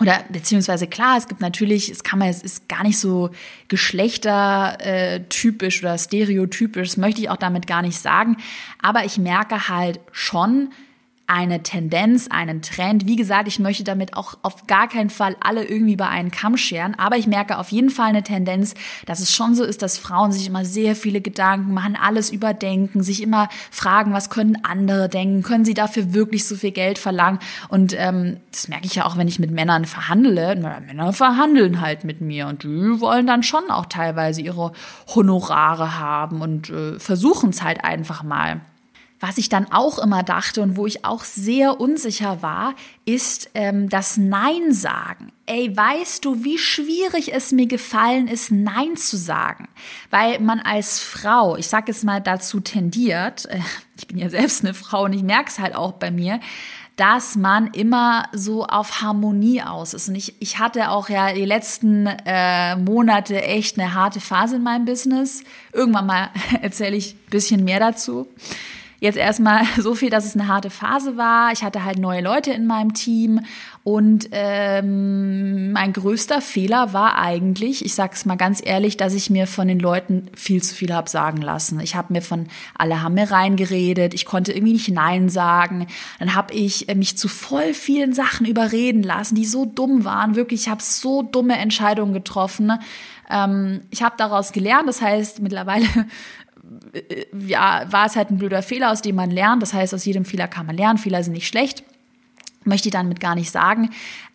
oder 0.01 0.25
beziehungsweise 0.29 0.89
klar, 0.89 1.17
es 1.17 1.29
gibt 1.29 1.41
natürlich, 1.41 1.89
es 1.89 2.03
kann 2.03 2.19
man, 2.19 2.29
es 2.29 2.43
ist 2.43 2.69
gar 2.69 2.83
nicht 2.83 2.99
so 2.99 3.31
geschlechtertypisch 3.69 5.83
oder 5.83 5.97
stereotypisch, 5.99 6.89
das 6.89 6.97
möchte 6.97 7.21
ich 7.21 7.31
auch 7.31 7.37
damit 7.37 7.67
gar 7.67 7.83
nicht 7.83 7.99
sagen, 7.99 8.37
aber 8.83 9.05
ich 9.05 9.19
merke 9.19 9.69
halt 9.69 10.01
schon, 10.11 10.71
eine 11.27 11.63
Tendenz, 11.63 12.29
einen 12.29 12.61
Trend. 12.61 13.07
Wie 13.07 13.17
gesagt, 13.17 13.49
ich 13.49 13.59
möchte 13.59 13.83
damit 13.83 14.15
auch 14.15 14.37
auf 14.43 14.67
gar 14.67 14.89
keinen 14.89 15.09
Fall 15.09 15.37
alle 15.41 15.65
irgendwie 15.65 15.97
bei 15.97 16.09
einen 16.09 16.31
Kamm 16.31 16.57
scheren, 16.57 16.95
aber 16.97 17.17
ich 17.17 17.27
merke 17.27 17.59
auf 17.59 17.71
jeden 17.71 17.89
Fall 17.89 18.09
eine 18.09 18.23
Tendenz, 18.23 18.75
dass 19.07 19.21
es 19.21 19.35
schon 19.35 19.55
so 19.55 19.65
ist, 19.65 19.81
dass 19.81 19.97
Frauen 19.97 20.33
sich 20.33 20.47
immer 20.47 20.65
sehr 20.65 20.95
viele 20.95 21.23
Gedanken 21.23 21.73
machen, 21.73 21.97
alles 22.01 22.31
überdenken, 22.31 23.03
sich 23.03 23.23
immer 23.23 23.49
fragen, 23.71 24.13
was 24.13 24.29
können 24.29 24.59
andere 24.65 25.09
denken, 25.09 25.43
können 25.43 25.65
sie 25.65 25.75
dafür 25.75 26.13
wirklich 26.13 26.47
so 26.47 26.57
viel 26.57 26.73
Geld 26.73 26.99
verlangen? 26.99 27.39
Und 27.69 27.95
ähm, 27.99 28.39
das 28.53 28.69
merke 28.69 28.85
ich 28.85 28.95
ja 28.95 29.07
auch, 29.07 29.17
wenn 29.17 29.29
ich 29.29 29.39
mit 29.39 29.51
Männern 29.51 29.87
verhandle. 29.87 30.57
Na, 30.57 30.81
Männer 30.81 31.13
verhandeln 31.15 31.81
halt 31.81 32.05
mit 32.05 32.21
mir 32.21 32.49
und 32.49 32.65
die 32.65 33.01
wollen 33.01 33.27
dann 33.27 33.43
schon 33.43 33.71
auch 33.71 33.87
teilweise 33.87 34.43
ihre 34.43 34.73
Honorare 35.15 35.99
haben 35.99 36.43
und 36.43 36.69
äh, 36.69 36.99
versuchen 36.99 37.51
es 37.51 37.63
halt 37.63 37.83
einfach 37.83 38.23
mal. 38.23 38.61
Was 39.21 39.39
ich 39.39 39.49
dann 39.49 39.71
auch 39.71 39.99
immer 39.99 40.23
dachte 40.23 40.61
und 40.61 40.77
wo 40.77 40.87
ich 40.87 41.05
auch 41.05 41.25
sehr 41.25 41.81
unsicher 41.81 42.43
war, 42.43 42.75
ist 43.05 43.51
ähm, 43.55 43.89
das 43.89 44.17
Nein 44.17 44.73
sagen. 44.73 45.33
Ey, 45.47 45.75
weißt 45.75 46.25
du, 46.25 46.45
wie 46.45 46.59
schwierig 46.59 47.33
es 47.33 47.53
mir 47.53 47.67
gefallen 47.67 48.29
ist, 48.29 48.51
Nein 48.51 48.97
zu 48.97 49.17
sagen? 49.17 49.69
Weil 50.11 50.41
man 50.41 50.61
als 50.61 51.01
Frau, 51.01 51.57
ich 51.57 51.69
sage 51.69 51.91
es 51.93 52.03
mal 52.03 52.21
dazu 52.21 52.61
tendiert, 52.61 53.47
äh, 53.47 53.61
ich 53.97 54.09
bin 54.09 54.19
ja 54.19 54.29
selbst 54.29 54.65
eine 54.65 54.75
Frau 54.75 55.05
und 55.05 55.13
ich 55.13 55.23
merke 55.23 55.49
es 55.49 55.59
halt 55.59 55.75
auch 55.75 55.93
bei 55.93 56.11
mir, 56.11 56.41
dass 56.97 57.35
man 57.35 57.69
immer 57.69 58.29
so 58.33 58.67
auf 58.67 59.01
Harmonie 59.01 59.63
aus 59.63 59.95
ist. 59.95 60.09
Und 60.09 60.15
ich, 60.15 60.35
ich 60.41 60.59
hatte 60.59 60.91
auch 60.91 61.09
ja 61.09 61.33
die 61.33 61.45
letzten 61.45 62.07
äh, 62.07 62.77
Monate 62.77 63.43
echt 63.43 63.79
eine 63.79 63.95
harte 63.95 64.21
Phase 64.21 64.57
in 64.57 64.63
meinem 64.63 64.85
Business. 64.85 65.43
Irgendwann 65.73 66.07
mal 66.07 66.31
erzähle 66.63 66.97
ich 66.97 67.15
ein 67.15 67.31
bisschen 67.31 67.65
mehr 67.65 67.81
dazu. 67.81 68.29
Jetzt 69.05 69.19
erstmal 69.19 69.65
so 69.79 69.95
viel, 69.95 70.09
dass 70.09 70.25
es 70.25 70.35
eine 70.35 70.49
harte 70.49 70.71
Phase 70.71 71.19
war. 71.19 71.53
Ich 71.53 71.63
hatte 71.63 71.85
halt 71.85 71.99
neue 71.99 72.23
Leute 72.23 72.53
in 72.53 72.67
meinem 72.67 72.95
Team 72.95 73.43
und 73.83 74.31
ähm, 74.33 75.73
mein 75.73 75.93
größter 75.93 76.41
Fehler 76.41 76.95
war 76.95 77.19
eigentlich, 77.19 77.85
ich 77.85 77.95
sag's 77.95 78.25
mal 78.25 78.37
ganz 78.37 78.63
ehrlich, 78.65 78.97
dass 78.97 79.13
ich 79.13 79.29
mir 79.29 79.47
von 79.47 79.69
den 79.69 79.79
Leuten 79.79 80.31
viel 80.35 80.63
zu 80.63 80.75
viel 80.75 80.95
hab 80.95 81.11
sagen 81.11 81.43
lassen. 81.43 81.81
Ich 81.81 81.97
habe 81.97 82.15
mir 82.15 82.23
von 82.23 82.47
alle 82.79 83.03
haben 83.03 83.13
mir 83.13 83.31
reingeredet, 83.31 84.15
ich 84.15 84.25
konnte 84.25 84.53
irgendwie 84.53 84.73
nicht 84.73 84.89
Nein 84.89 85.29
sagen. 85.29 85.87
Dann 86.19 86.35
habe 86.35 86.55
ich 86.55 86.89
äh, 86.89 86.95
mich 86.95 87.19
zu 87.19 87.29
voll 87.29 87.75
vielen 87.75 88.15
Sachen 88.15 88.47
überreden 88.47 89.03
lassen, 89.03 89.35
die 89.35 89.45
so 89.45 89.67
dumm 89.67 90.07
waren. 90.07 90.35
Wirklich, 90.35 90.63
ich 90.63 90.69
habe 90.71 90.83
so 90.83 91.21
dumme 91.21 91.59
Entscheidungen 91.59 92.15
getroffen. 92.15 92.73
Ähm, 93.29 93.83
ich 93.91 94.03
habe 94.03 94.15
daraus 94.17 94.53
gelernt. 94.53 94.89
Das 94.89 95.03
heißt, 95.03 95.41
mittlerweile 95.41 95.87
ja, 97.47 97.85
war 97.91 98.07
es 98.07 98.17
halt 98.17 98.31
ein 98.31 98.39
blöder 98.39 98.63
Fehler, 98.63 98.91
aus 98.91 99.03
dem 99.03 99.17
man 99.17 99.31
lernt. 99.31 99.63
Das 99.63 99.73
heißt, 99.73 99.95
aus 99.95 100.05
jedem 100.05 100.25
Fehler 100.25 100.49
kann 100.49 100.67
man 100.67 100.77
lernen. 100.77 100.99
Fehler 100.99 101.23
sind 101.23 101.33
nicht 101.33 101.49
schlecht. 101.49 101.83
Möchte 102.65 102.89
ich 102.89 102.93
damit 102.93 103.21
gar 103.21 103.35
nicht 103.35 103.51
sagen. 103.51 103.91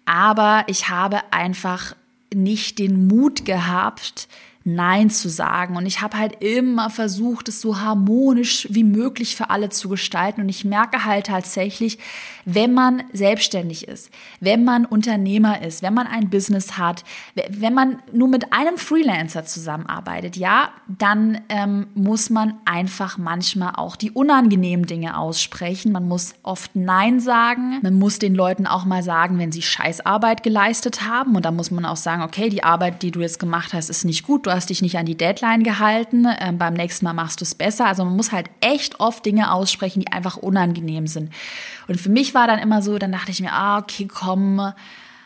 Aber 0.05 0.63
ich 0.67 0.89
habe 0.89 1.21
einfach 1.31 1.95
nicht 2.33 2.79
den 2.79 3.07
Mut 3.07 3.45
gehabt, 3.45 4.27
Nein 4.65 5.09
zu 5.09 5.29
sagen. 5.29 5.77
Und 5.77 5.85
ich 5.85 6.01
habe 6.01 6.17
halt 6.17 6.43
immer 6.43 6.89
versucht, 6.89 7.47
es 7.47 7.61
so 7.61 7.79
harmonisch 7.79 8.67
wie 8.69 8.83
möglich 8.83 9.35
für 9.37 9.49
alle 9.49 9.69
zu 9.69 9.87
gestalten. 9.87 10.41
Und 10.41 10.49
ich 10.49 10.65
merke 10.65 11.05
halt 11.05 11.27
tatsächlich, 11.27 11.97
wenn 12.45 12.73
man 12.73 13.03
selbstständig 13.13 13.87
ist, 13.87 14.09
wenn 14.41 14.65
man 14.65 14.85
Unternehmer 14.85 15.61
ist, 15.61 15.81
wenn 15.81 15.93
man 15.93 16.07
ein 16.07 16.29
Business 16.29 16.77
hat, 16.77 17.03
wenn 17.49 17.73
man 17.73 18.01
nur 18.11 18.27
mit 18.27 18.51
einem 18.51 18.77
Freelancer 18.77 19.45
zusammenarbeitet, 19.45 20.35
ja, 20.35 20.69
dann 20.87 21.39
ähm, 21.47 21.87
muss 21.93 22.29
man 22.29 22.55
einfach 22.65 23.17
manchmal 23.17 23.73
auch 23.75 23.95
die 23.95 24.11
unangenehmen 24.11 24.85
Dinge 24.85 25.17
aussprechen. 25.17 25.93
Man 25.93 26.07
muss 26.07 26.33
oft 26.43 26.75
Nein 26.75 27.19
sagen. 27.19 27.79
Man 27.81 27.97
muss 27.97 28.19
den 28.19 28.35
Leuten 28.35 28.67
auch 28.67 28.83
mal 28.83 29.03
sagen, 29.03 29.37
wenn 29.37 29.51
sie 29.51 29.61
Scheißarbeit 29.61 30.43
geleistet 30.43 31.07
haben. 31.07 31.35
Und 31.35 31.45
da 31.45 31.51
muss 31.51 31.71
man 31.71 31.85
auch 31.85 31.95
sagen, 31.95 32.23
okay, 32.23 32.49
die 32.49 32.63
Arbeit, 32.63 33.03
die 33.03 33.11
du 33.11 33.21
jetzt 33.21 33.39
gemacht 33.39 33.73
hast, 33.73 33.89
ist 33.89 34.03
nicht 34.03 34.23
gut. 34.25 34.49
Du 34.50 34.56
hast 34.56 34.72
dich 34.72 34.82
nicht 34.82 34.98
an 34.98 35.06
die 35.06 35.15
Deadline 35.15 35.62
gehalten. 35.62 36.25
Ähm, 36.39 36.58
beim 36.58 36.74
nächsten 36.74 37.06
Mal 37.06 37.13
machst 37.13 37.39
du 37.39 37.44
es 37.46 37.53
besser. 37.53 37.86
Also 37.86 38.03
man 38.03 38.15
muss 38.15 38.32
halt 38.32 38.50
echt 38.62 39.00
oft 39.00 39.24
Dinge 39.24 39.53
aussprechen, 39.53 40.00
die 40.00 40.12
einfach 40.12 40.38
unangenehm 40.38 41.06
sind. 41.06 41.32
Und 41.88 42.01
für 42.01 42.10
mich 42.10 42.34
war 42.34 42.48
dann 42.48 42.58
immer 42.58 42.82
so, 42.82 42.98
dann 42.98 43.12
dachte 43.12 43.29
ich 43.29 43.41
mir, 43.41 43.53
ah, 43.53 43.77
okay, 43.77 44.08
komm, 44.12 44.74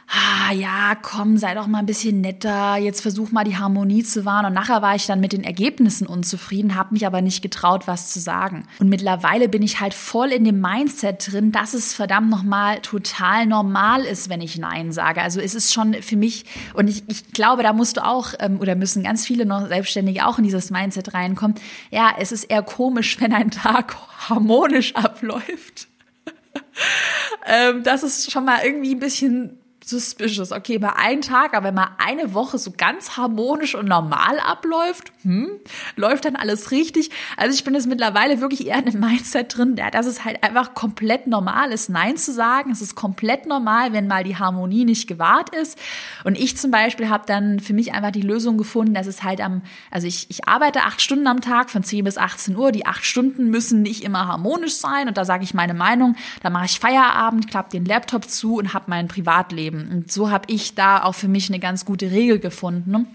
ah, 0.08 0.52
ja, 0.54 0.96
komm, 1.02 1.38
sei 1.38 1.54
doch 1.56 1.68
mal 1.68 1.80
ein 1.80 1.86
bisschen 1.86 2.22
netter, 2.22 2.78
jetzt 2.78 3.02
versuch 3.02 3.32
mal 3.32 3.44
die 3.44 3.58
Harmonie 3.58 4.04
zu 4.04 4.26
wahren. 4.26 4.46
Und 4.46 4.54
nachher 4.54 4.82
war 4.82 4.96
ich 4.96 5.06
dann 5.06 5.20
mit 5.20 5.34
den 5.34 5.44
Ergebnissen 5.44 6.08
unzufrieden, 6.08 6.76
habe 6.76 6.94
mich 6.94 7.06
aber 7.08 7.22
nicht 7.22 7.42
getraut, 7.42 7.88
was 7.88 8.12
zu 8.12 8.20
sagen. 8.20 8.68
Und 8.80 8.90
mittlerweile 8.90 9.50
bin 9.50 9.62
ich 9.62 9.80
halt 9.80 9.94
voll 9.94 10.32
in 10.32 10.44
dem 10.44 10.62
Mindset 10.62 11.32
drin, 11.32 11.52
dass 11.52 11.74
es 11.74 11.94
verdammt 11.94 12.30
nochmal 12.30 12.80
total 12.82 13.46
normal 13.46 14.04
ist, 14.04 14.30
wenn 14.30 14.42
ich 14.42 14.58
Nein 14.58 14.92
sage. 14.92 15.22
Also 15.22 15.40
es 15.40 15.56
ist 15.56 15.74
schon 15.74 15.94
für 15.96 16.18
mich, 16.18 16.46
und 16.74 16.88
ich, 16.88 17.04
ich 17.08 17.32
glaube, 17.34 17.64
da 17.64 17.74
musst 17.74 17.98
du 17.98 18.06
auch, 18.06 18.34
ähm, 18.40 18.60
oder 18.60 18.76
müssen 18.76 19.04
ganz 19.04 19.26
viele 19.26 19.46
noch 19.46 19.68
Selbstständige 19.68 20.28
auch 20.28 20.38
in 20.38 20.44
dieses 20.44 20.70
Mindset 20.70 21.14
reinkommen. 21.14 21.56
Ja, 21.92 22.14
es 22.20 22.32
ist 22.32 22.46
eher 22.46 22.64
komisch, 22.64 23.18
wenn 23.20 23.34
ein 23.34 23.52
Tag 23.52 23.96
harmonisch 24.30 24.96
abläuft. 24.96 25.88
ähm, 27.48 27.84
das 27.84 28.04
ist 28.04 28.32
schon 28.32 28.46
mal 28.46 28.60
irgendwie 28.64 28.94
ein 28.94 29.00
bisschen 29.00 29.60
suspicious. 29.86 30.52
Okay, 30.52 30.80
mal 30.80 30.94
einen 30.96 31.22
Tag, 31.22 31.54
aber 31.54 31.68
wenn 31.68 31.76
mal 31.76 31.96
eine 31.98 32.34
Woche 32.34 32.58
so 32.58 32.72
ganz 32.76 33.18
harmonisch 33.18 33.76
und 33.76 33.88
normal 33.88 34.40
abläuft, 34.40 35.12
hm, 35.24 35.50
läuft 35.96 36.26
dann 36.26 36.36
alles 36.36 36.72
richtig. 36.72 37.10
Also 37.38 37.54
ich 37.54 37.64
bin 37.64 37.74
jetzt 37.74 37.88
mittlerweile 37.88 38.42
wirklich 38.42 38.68
eher 38.68 38.80
in 38.80 38.88
einem 38.88 39.00
Mindset 39.00 39.58
drin, 39.58 39.76
dass 39.76 40.06
es 40.06 40.24
halt 40.24 40.44
einfach 40.44 40.74
komplett 40.74 41.28
normal 41.28 41.72
ist, 41.72 41.90
Nein 41.90 42.18
zu 42.18 42.32
sagen. 42.32 42.72
Es 42.72 42.82
ist 42.82 42.96
komplett 42.96 43.46
normal, 43.46 43.94
wenn 43.94 44.08
mal 44.08 44.24
die 44.24 44.38
Harmonie 44.38 44.86
nicht 44.86 45.08
gewahrt 45.08 45.54
ist. 45.56 45.78
Und 46.24 46.38
ich 46.38 46.58
zum 46.58 46.72
Beispiel 46.72 47.10
habe 47.10 47.26
dann 47.28 47.60
für 47.60 47.74
mich 47.74 47.94
einfach 47.94 48.12
die 48.12 48.22
Lösung 48.22 48.58
gefunden, 48.58 48.94
dass 48.94 49.08
es 49.08 49.24
halt 49.24 49.42
am, 49.42 49.62
also 49.92 50.08
ich, 50.08 50.28
ich 50.30 50.48
arbeite 50.48 50.84
acht 50.84 51.02
Stunden 51.02 51.28
am 51.28 51.42
Tag 51.42 51.70
von 51.70 51.84
10 51.84 52.06
bis 52.06 52.18
18 52.18 52.56
Uhr. 52.56 52.72
Die 52.72 52.86
acht 52.86 53.06
Stunden 53.06 53.50
müssen 53.50 53.82
nicht 53.82 54.04
immer 54.04 54.28
harmonisch 54.28 54.76
sein. 54.76 55.08
Und 55.08 55.18
da 55.18 55.26
sage 55.26 55.44
ich 55.44 55.54
meine 55.54 55.74
Meinung. 55.74 56.16
Da 56.42 56.50
mache 56.50 56.66
ich 56.66 56.80
Feierabend, 56.80 57.50
klappe 57.50 57.72
den 57.72 57.86
Laptop 57.86 58.30
zu 58.30 58.56
und 58.56 58.74
habe 58.74 58.86
mein 58.88 59.08
Privatleben 59.08 59.73
leben. 59.74 59.90
Und 59.92 60.12
so 60.12 60.32
habe 60.32 60.46
ich 60.52 60.76
da 60.76 61.04
auch 61.04 61.16
für 61.16 61.28
mich 61.28 61.50
eine 61.50 61.60
ganz 61.60 61.86
gute 61.86 62.12
Regel 62.12 62.40
gefunden. 62.40 63.08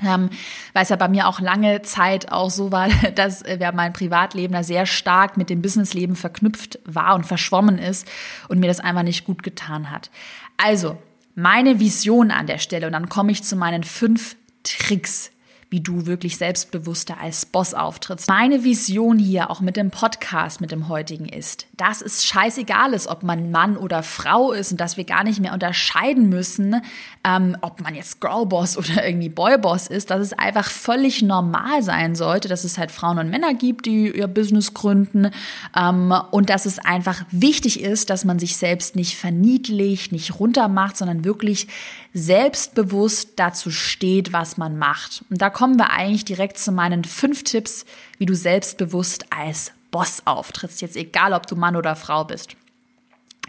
Ähm, 0.00 0.30
weil 0.74 0.84
es 0.84 0.90
ja 0.90 0.96
bei 0.96 1.08
mir 1.08 1.26
auch 1.26 1.40
lange 1.40 1.82
Zeit 1.82 2.30
auch 2.30 2.50
so 2.50 2.70
war, 2.70 2.88
dass 3.16 3.42
äh, 3.42 3.72
mein 3.74 3.92
Privatleben 3.92 4.52
da 4.52 4.62
sehr 4.62 4.86
stark 4.86 5.36
mit 5.36 5.50
dem 5.50 5.60
Businessleben 5.60 6.14
verknüpft 6.14 6.78
war 6.84 7.16
und 7.16 7.26
verschwommen 7.26 7.78
ist 7.78 8.06
und 8.48 8.60
mir 8.60 8.68
das 8.68 8.78
einfach 8.78 9.02
nicht 9.02 9.24
gut 9.24 9.42
getan 9.42 9.90
hat. 9.90 10.10
Also, 10.56 10.98
meine 11.34 11.80
Vision 11.80 12.30
an 12.30 12.46
der 12.46 12.58
Stelle, 12.58 12.86
und 12.86 12.92
dann 12.92 13.08
komme 13.08 13.32
ich 13.32 13.42
zu 13.42 13.56
meinen 13.56 13.82
fünf 13.82 14.36
Tricks, 14.62 15.30
wie 15.70 15.80
du 15.80 16.06
wirklich 16.06 16.38
selbstbewusster 16.38 17.20
als 17.20 17.44
Boss 17.44 17.74
auftrittst. 17.74 18.28
Meine 18.28 18.64
Vision 18.64 19.18
hier, 19.18 19.50
auch 19.50 19.60
mit 19.60 19.76
dem 19.76 19.90
Podcast, 19.90 20.62
mit 20.62 20.72
dem 20.72 20.88
heutigen 20.88 21.28
ist, 21.28 21.66
dass 21.76 22.00
es 22.00 22.24
scheißegal 22.24 22.94
ist, 22.94 23.06
ob 23.06 23.22
man 23.22 23.50
Mann 23.50 23.76
oder 23.76 24.02
Frau 24.02 24.52
ist 24.52 24.72
und 24.72 24.80
dass 24.80 24.96
wir 24.96 25.04
gar 25.04 25.24
nicht 25.24 25.40
mehr 25.40 25.52
unterscheiden 25.52 26.30
müssen, 26.30 26.80
ähm, 27.22 27.56
ob 27.60 27.82
man 27.82 27.94
jetzt 27.94 28.20
Girlboss 28.20 28.76
oder 28.78 29.06
irgendwie 29.06 29.28
Boyboss 29.28 29.88
ist, 29.88 30.10
dass 30.10 30.20
es 30.20 30.32
einfach 30.32 30.70
völlig 30.70 31.20
normal 31.20 31.82
sein 31.82 32.14
sollte, 32.14 32.48
dass 32.48 32.64
es 32.64 32.78
halt 32.78 32.90
Frauen 32.90 33.18
und 33.18 33.28
Männer 33.28 33.52
gibt, 33.52 33.84
die 33.84 34.10
ihr 34.10 34.26
Business 34.26 34.72
gründen 34.72 35.30
ähm, 35.76 36.14
und 36.30 36.48
dass 36.48 36.64
es 36.64 36.78
einfach 36.78 37.24
wichtig 37.30 37.82
ist, 37.82 38.08
dass 38.08 38.24
man 38.24 38.38
sich 38.38 38.56
selbst 38.56 38.96
nicht 38.96 39.16
verniedlicht, 39.16 40.12
nicht 40.12 40.40
runtermacht, 40.40 40.96
sondern 40.96 41.24
wirklich 41.24 41.68
selbstbewusst 42.14 43.32
dazu 43.36 43.70
steht, 43.70 44.32
was 44.32 44.56
man 44.56 44.78
macht. 44.78 45.24
Und 45.30 45.42
da 45.42 45.50
kommen 45.58 45.76
wir 45.76 45.90
eigentlich 45.90 46.24
direkt 46.24 46.56
zu 46.56 46.70
meinen 46.70 47.02
fünf 47.02 47.42
Tipps, 47.42 47.84
wie 48.18 48.26
du 48.26 48.36
selbstbewusst 48.36 49.26
als 49.32 49.72
Boss 49.90 50.22
auftrittst. 50.24 50.80
Jetzt 50.80 50.94
egal, 50.94 51.32
ob 51.32 51.48
du 51.48 51.56
Mann 51.56 51.74
oder 51.74 51.96
Frau 51.96 52.22
bist. 52.24 52.54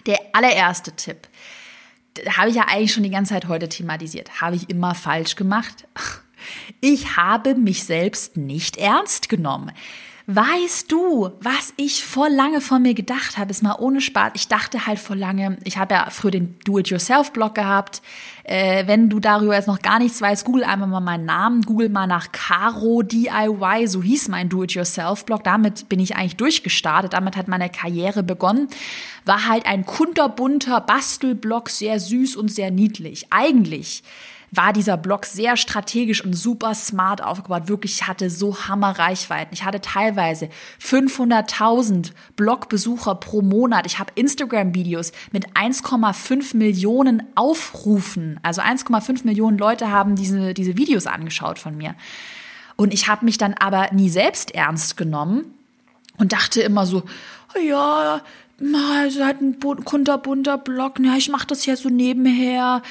Der 0.07 0.17
allererste 0.33 0.91
Tipp, 0.93 1.27
habe 2.31 2.49
ich 2.49 2.55
ja 2.55 2.63
eigentlich 2.67 2.93
schon 2.93 3.03
die 3.03 3.11
ganze 3.11 3.35
Zeit 3.35 3.47
heute 3.47 3.69
thematisiert. 3.69 4.41
Habe 4.41 4.55
ich 4.55 4.71
immer 4.71 4.95
falsch 4.95 5.35
gemacht? 5.35 5.87
Ich 6.81 7.15
habe 7.15 7.53
mich 7.53 7.83
selbst 7.83 8.37
nicht 8.37 8.77
ernst 8.77 9.29
genommen. 9.29 9.71
Weißt 10.31 10.91
du, 10.91 11.31
was 11.41 11.73
ich 11.75 12.05
vor 12.05 12.29
lange 12.29 12.61
von 12.61 12.83
mir 12.83 12.93
gedacht 12.93 13.39
habe? 13.39 13.49
Ist 13.49 13.63
mal 13.63 13.77
ohne 13.79 13.99
Spaß. 13.99 14.33
Ich 14.35 14.47
dachte 14.47 14.85
halt 14.85 14.99
vor 14.99 15.15
lange, 15.15 15.57
ich 15.63 15.79
habe 15.79 15.95
ja 15.95 16.07
früher 16.11 16.29
den 16.29 16.55
Do-it-yourself-Blog 16.65 17.55
gehabt. 17.55 18.03
Äh, 18.43 18.85
wenn 18.85 19.09
du 19.09 19.19
darüber 19.19 19.55
jetzt 19.55 19.65
noch 19.65 19.81
gar 19.81 19.97
nichts 19.97 20.21
weißt, 20.21 20.45
google 20.45 20.65
einfach 20.65 20.85
mal 20.85 20.99
meinen 20.99 21.25
Namen, 21.25 21.63
google 21.63 21.89
mal 21.89 22.05
nach 22.05 22.31
Caro 22.31 23.01
DIY, 23.01 23.87
so 23.87 24.03
hieß 24.03 24.27
mein 24.27 24.49
Do-it-yourself-Blog. 24.49 25.43
Damit 25.43 25.89
bin 25.89 25.99
ich 25.99 26.15
eigentlich 26.15 26.35
durchgestartet. 26.35 27.13
Damit 27.13 27.35
hat 27.35 27.47
meine 27.47 27.71
Karriere 27.71 28.21
begonnen. 28.21 28.67
War 29.25 29.47
halt 29.47 29.65
ein 29.65 29.83
kunterbunter 29.83 30.79
Bastelblog, 30.79 31.71
sehr 31.71 31.99
süß 31.99 32.35
und 32.35 32.49
sehr 32.49 32.69
niedlich. 32.69 33.25
Eigentlich 33.31 34.03
war 34.51 34.73
dieser 34.73 34.97
Blog 34.97 35.25
sehr 35.25 35.57
strategisch 35.57 36.23
und 36.23 36.33
super 36.33 36.73
smart 36.73 37.23
aufgebaut. 37.23 37.67
Wirklich, 37.67 38.01
ich 38.01 38.07
hatte 38.07 38.29
so 38.29 38.67
hammer 38.67 38.97
Reichweiten. 38.97 39.53
Ich 39.53 39.63
hatte 39.63 39.81
teilweise 39.81 40.49
500.000 40.81 42.11
Blogbesucher 42.35 43.15
pro 43.15 43.41
Monat. 43.41 43.85
Ich 43.85 43.99
habe 43.99 44.11
Instagram-Videos 44.15 45.11
mit 45.31 45.49
1,5 45.55 46.57
Millionen 46.57 47.23
Aufrufen. 47.35 48.39
Also 48.43 48.61
1,5 48.61 49.25
Millionen 49.25 49.57
Leute 49.57 49.91
haben 49.91 50.15
diese, 50.15 50.53
diese 50.53 50.77
Videos 50.77 51.07
angeschaut 51.07 51.59
von 51.59 51.77
mir. 51.77 51.95
Und 52.75 52.93
ich 52.93 53.07
habe 53.07 53.25
mich 53.25 53.37
dann 53.37 53.53
aber 53.55 53.89
nie 53.91 54.09
selbst 54.09 54.55
ernst 54.55 54.97
genommen 54.97 55.53
und 56.17 56.33
dachte 56.33 56.61
immer 56.61 56.85
so, 56.85 57.03
ja, 57.67 58.21
also 58.97 59.25
hat 59.25 59.41
ein 59.41 59.59
kunterbunter 59.59 60.57
Blog, 60.57 60.99
ja, 60.99 61.15
ich 61.15 61.29
mache 61.29 61.47
das 61.47 61.65
ja 61.65 61.75
so 61.75 61.89
nebenher 61.89 62.81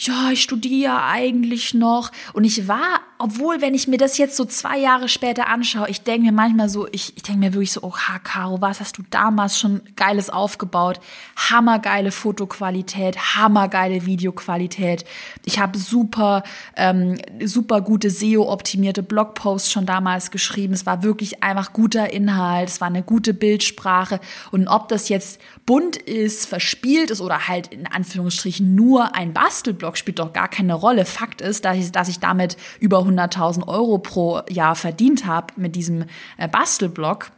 ja, 0.00 0.30
ich 0.32 0.40
studiere 0.42 1.04
eigentlich 1.04 1.74
noch. 1.74 2.10
Und 2.32 2.44
ich 2.44 2.68
war, 2.68 3.00
obwohl, 3.18 3.60
wenn 3.60 3.74
ich 3.74 3.86
mir 3.86 3.98
das 3.98 4.16
jetzt 4.16 4.34
so 4.34 4.46
zwei 4.46 4.78
Jahre 4.78 5.10
später 5.10 5.46
anschaue, 5.48 5.90
ich 5.90 6.02
denke 6.02 6.26
mir 6.26 6.32
manchmal 6.32 6.70
so, 6.70 6.88
ich, 6.90 7.12
ich 7.16 7.22
denke 7.22 7.40
mir 7.40 7.52
wirklich 7.52 7.72
so, 7.72 7.82
oh, 7.82 7.92
Caro, 8.24 8.62
was 8.62 8.80
hast 8.80 8.96
du 8.96 9.02
damals 9.10 9.58
schon 9.58 9.82
Geiles 9.96 10.30
aufgebaut? 10.30 11.00
Hammergeile 11.36 12.12
Fotoqualität, 12.12 13.36
hammergeile 13.36 14.06
Videoqualität. 14.06 15.04
Ich 15.44 15.58
habe 15.58 15.78
super, 15.78 16.44
ähm, 16.76 17.18
super 17.44 17.82
gute 17.82 18.08
SEO-optimierte 18.08 19.02
Blogposts 19.02 19.70
schon 19.70 19.84
damals 19.84 20.30
geschrieben. 20.30 20.72
Es 20.72 20.86
war 20.86 21.02
wirklich 21.02 21.42
einfach 21.42 21.74
guter 21.74 22.10
Inhalt, 22.10 22.70
es 22.70 22.80
war 22.80 22.88
eine 22.88 23.02
gute 23.02 23.34
Bildsprache. 23.34 24.18
Und 24.50 24.66
ob 24.66 24.88
das 24.88 25.10
jetzt 25.10 25.40
bunt 25.66 25.96
ist, 25.98 26.46
verspielt 26.46 27.10
ist 27.10 27.20
oder 27.20 27.48
halt 27.48 27.68
in 27.68 27.86
Anführungsstrichen 27.86 28.74
nur 28.74 29.14
ein 29.14 29.34
Bastelblog, 29.34 29.89
Blog 29.90 29.98
spielt 29.98 30.20
doch 30.20 30.32
gar 30.32 30.46
keine 30.46 30.74
Rolle. 30.74 31.04
Fakt 31.04 31.40
ist, 31.40 31.64
dass 31.64 31.76
ich, 31.76 31.90
dass 31.90 32.08
ich 32.08 32.20
damit 32.20 32.56
über 32.78 33.00
100.000 33.00 33.66
Euro 33.66 33.98
pro 33.98 34.42
Jahr 34.48 34.76
verdient 34.76 35.26
habe 35.26 35.48
mit 35.56 35.74
diesem 35.74 36.04
äh, 36.38 36.46
Bastelblog 36.46 37.32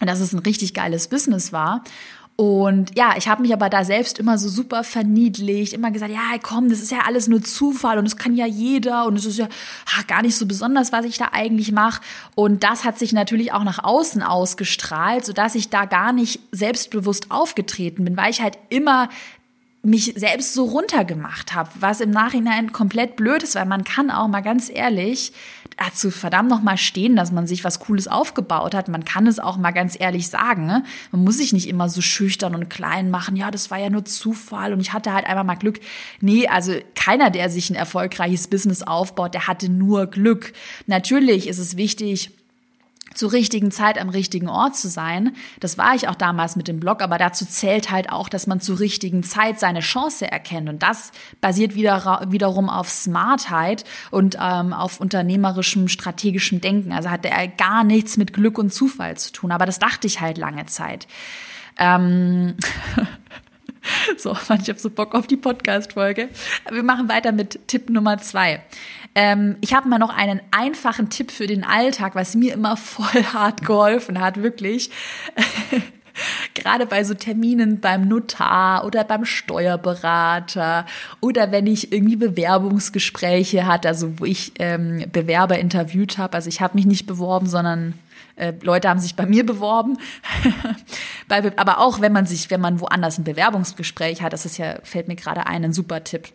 und 0.00 0.08
dass 0.08 0.20
es 0.20 0.32
ein 0.32 0.38
richtig 0.38 0.72
geiles 0.72 1.08
Business 1.08 1.52
war. 1.52 1.84
Und 2.36 2.96
ja, 2.96 3.14
ich 3.18 3.28
habe 3.28 3.42
mich 3.42 3.52
aber 3.52 3.68
da 3.68 3.84
selbst 3.84 4.18
immer 4.18 4.38
so 4.38 4.48
super 4.48 4.82
verniedlicht, 4.82 5.74
immer 5.74 5.90
gesagt, 5.90 6.10
ja, 6.10 6.38
komm, 6.42 6.70
das 6.70 6.80
ist 6.80 6.90
ja 6.90 7.00
alles 7.06 7.28
nur 7.28 7.42
Zufall 7.42 7.98
und 7.98 8.06
es 8.06 8.16
kann 8.16 8.34
ja 8.34 8.46
jeder 8.46 9.04
und 9.04 9.16
es 9.16 9.26
ist 9.26 9.38
ja 9.38 9.48
ach, 9.86 10.06
gar 10.06 10.22
nicht 10.22 10.36
so 10.36 10.46
besonders, 10.46 10.90
was 10.90 11.04
ich 11.04 11.18
da 11.18 11.28
eigentlich 11.32 11.70
mache. 11.70 12.00
Und 12.34 12.64
das 12.64 12.84
hat 12.84 12.98
sich 12.98 13.12
natürlich 13.12 13.52
auch 13.52 13.62
nach 13.62 13.84
außen 13.84 14.22
ausgestrahlt, 14.22 15.26
sodass 15.26 15.54
ich 15.54 15.68
da 15.68 15.84
gar 15.84 16.14
nicht 16.14 16.40
selbstbewusst 16.50 17.30
aufgetreten 17.30 18.04
bin, 18.04 18.16
weil 18.16 18.30
ich 18.30 18.40
halt 18.40 18.58
immer 18.70 19.10
mich 19.84 20.14
selbst 20.16 20.54
so 20.54 20.64
runtergemacht 20.64 21.54
habe, 21.54 21.70
was 21.78 22.00
im 22.00 22.10
Nachhinein 22.10 22.72
komplett 22.72 23.16
blöd 23.16 23.42
ist, 23.42 23.54
weil 23.54 23.66
man 23.66 23.84
kann 23.84 24.10
auch 24.10 24.28
mal 24.28 24.40
ganz 24.40 24.70
ehrlich 24.72 25.32
dazu 25.76 26.10
verdammt 26.10 26.50
noch 26.50 26.62
mal 26.62 26.76
stehen, 26.76 27.16
dass 27.16 27.32
man 27.32 27.46
sich 27.46 27.64
was 27.64 27.80
Cooles 27.80 28.08
aufgebaut 28.08 28.74
hat. 28.74 28.88
Man 28.88 29.04
kann 29.04 29.26
es 29.26 29.38
auch 29.38 29.56
mal 29.56 29.72
ganz 29.72 29.98
ehrlich 29.98 30.28
sagen. 30.28 30.66
Ne? 30.66 30.84
Man 31.10 31.24
muss 31.24 31.38
sich 31.38 31.52
nicht 31.52 31.68
immer 31.68 31.88
so 31.88 32.00
schüchtern 32.00 32.54
und 32.54 32.70
klein 32.70 33.10
machen. 33.10 33.36
Ja, 33.36 33.50
das 33.50 33.70
war 33.70 33.78
ja 33.78 33.90
nur 33.90 34.04
Zufall 34.04 34.72
und 34.72 34.80
ich 34.80 34.92
hatte 34.92 35.12
halt 35.12 35.26
einfach 35.26 35.44
mal 35.44 35.56
Glück. 35.56 35.80
Nee, 36.20 36.46
also 36.46 36.74
keiner, 36.94 37.30
der 37.30 37.50
sich 37.50 37.70
ein 37.70 37.76
erfolgreiches 37.76 38.48
Business 38.48 38.82
aufbaut, 38.82 39.34
der 39.34 39.46
hatte 39.46 39.68
nur 39.68 40.06
Glück. 40.06 40.52
Natürlich 40.86 41.48
ist 41.48 41.58
es 41.58 41.76
wichtig, 41.76 42.30
zur 43.14 43.32
richtigen 43.32 43.70
Zeit 43.70 43.98
am 43.98 44.08
richtigen 44.08 44.48
Ort 44.48 44.76
zu 44.76 44.88
sein. 44.88 45.34
Das 45.60 45.78
war 45.78 45.94
ich 45.94 46.08
auch 46.08 46.14
damals 46.14 46.56
mit 46.56 46.68
dem 46.68 46.80
Blog, 46.80 47.02
aber 47.02 47.18
dazu 47.18 47.46
zählt 47.46 47.90
halt 47.90 48.10
auch, 48.10 48.28
dass 48.28 48.46
man 48.46 48.60
zur 48.60 48.80
richtigen 48.80 49.22
Zeit 49.22 49.60
seine 49.60 49.80
Chance 49.80 50.30
erkennt. 50.30 50.68
Und 50.68 50.82
das 50.82 51.12
basiert 51.40 51.74
wieder, 51.74 52.26
wiederum 52.28 52.68
auf 52.68 52.90
Smartheit 52.90 53.84
und 54.10 54.36
ähm, 54.40 54.72
auf 54.72 55.00
unternehmerischem, 55.00 55.88
strategischem 55.88 56.60
Denken. 56.60 56.92
Also 56.92 57.10
hat 57.10 57.24
er 57.24 57.48
gar 57.48 57.84
nichts 57.84 58.16
mit 58.16 58.32
Glück 58.32 58.58
und 58.58 58.72
Zufall 58.72 59.16
zu 59.16 59.32
tun. 59.32 59.52
Aber 59.52 59.66
das 59.66 59.78
dachte 59.78 60.06
ich 60.06 60.20
halt 60.20 60.38
lange 60.38 60.66
Zeit. 60.66 61.06
Ähm 61.78 62.54
so, 64.16 64.32
ich 64.32 64.68
habe 64.68 64.78
so 64.78 64.90
Bock 64.90 65.14
auf 65.14 65.26
die 65.26 65.36
Podcast-Folge. 65.36 66.28
Wir 66.70 66.82
machen 66.82 67.08
weiter 67.08 67.32
mit 67.32 67.68
Tipp 67.68 67.90
Nummer 67.90 68.18
zwei. 68.18 68.62
Ähm, 69.14 69.56
ich 69.60 69.74
habe 69.74 69.88
mal 69.88 69.98
noch 69.98 70.14
einen 70.14 70.40
einfachen 70.50 71.10
Tipp 71.10 71.30
für 71.30 71.46
den 71.46 71.64
Alltag, 71.64 72.14
was 72.14 72.34
mir 72.34 72.52
immer 72.52 72.76
voll 72.76 73.24
hart 73.32 73.64
geholfen 73.64 74.20
hat, 74.20 74.42
wirklich. 74.42 74.90
Gerade 76.54 76.86
bei 76.86 77.04
so 77.04 77.14
Terminen 77.14 77.80
beim 77.80 78.08
Notar 78.08 78.84
oder 78.84 79.04
beim 79.04 79.24
Steuerberater 79.24 80.86
oder 81.20 81.52
wenn 81.52 81.66
ich 81.66 81.92
irgendwie 81.92 82.16
Bewerbungsgespräche 82.16 83.66
hatte, 83.66 83.88
also 83.88 84.18
wo 84.20 84.24
ich 84.24 84.52
ähm, 84.58 85.04
Bewerber 85.12 85.58
interviewt 85.58 86.18
habe. 86.18 86.34
Also 86.34 86.48
ich 86.48 86.60
habe 86.60 86.76
mich 86.76 86.86
nicht 86.86 87.06
beworben, 87.06 87.46
sondern 87.46 87.94
äh, 88.36 88.52
Leute 88.62 88.88
haben 88.88 89.00
sich 89.00 89.14
bei 89.16 89.26
mir 89.26 89.44
beworben. 89.44 89.98
aber 91.56 91.78
auch 91.78 92.00
wenn 92.00 92.12
man 92.12 92.26
sich, 92.26 92.50
wenn 92.50 92.60
man 92.60 92.80
woanders 92.80 93.18
ein 93.18 93.24
Bewerbungsgespräch 93.24 94.22
hat, 94.22 94.32
das 94.32 94.46
ist 94.46 94.58
ja, 94.58 94.76
fällt 94.82 95.08
mir 95.08 95.16
gerade 95.16 95.46
ein, 95.46 95.64
ein 95.64 95.72
super 95.72 96.04
Tipp 96.04 96.28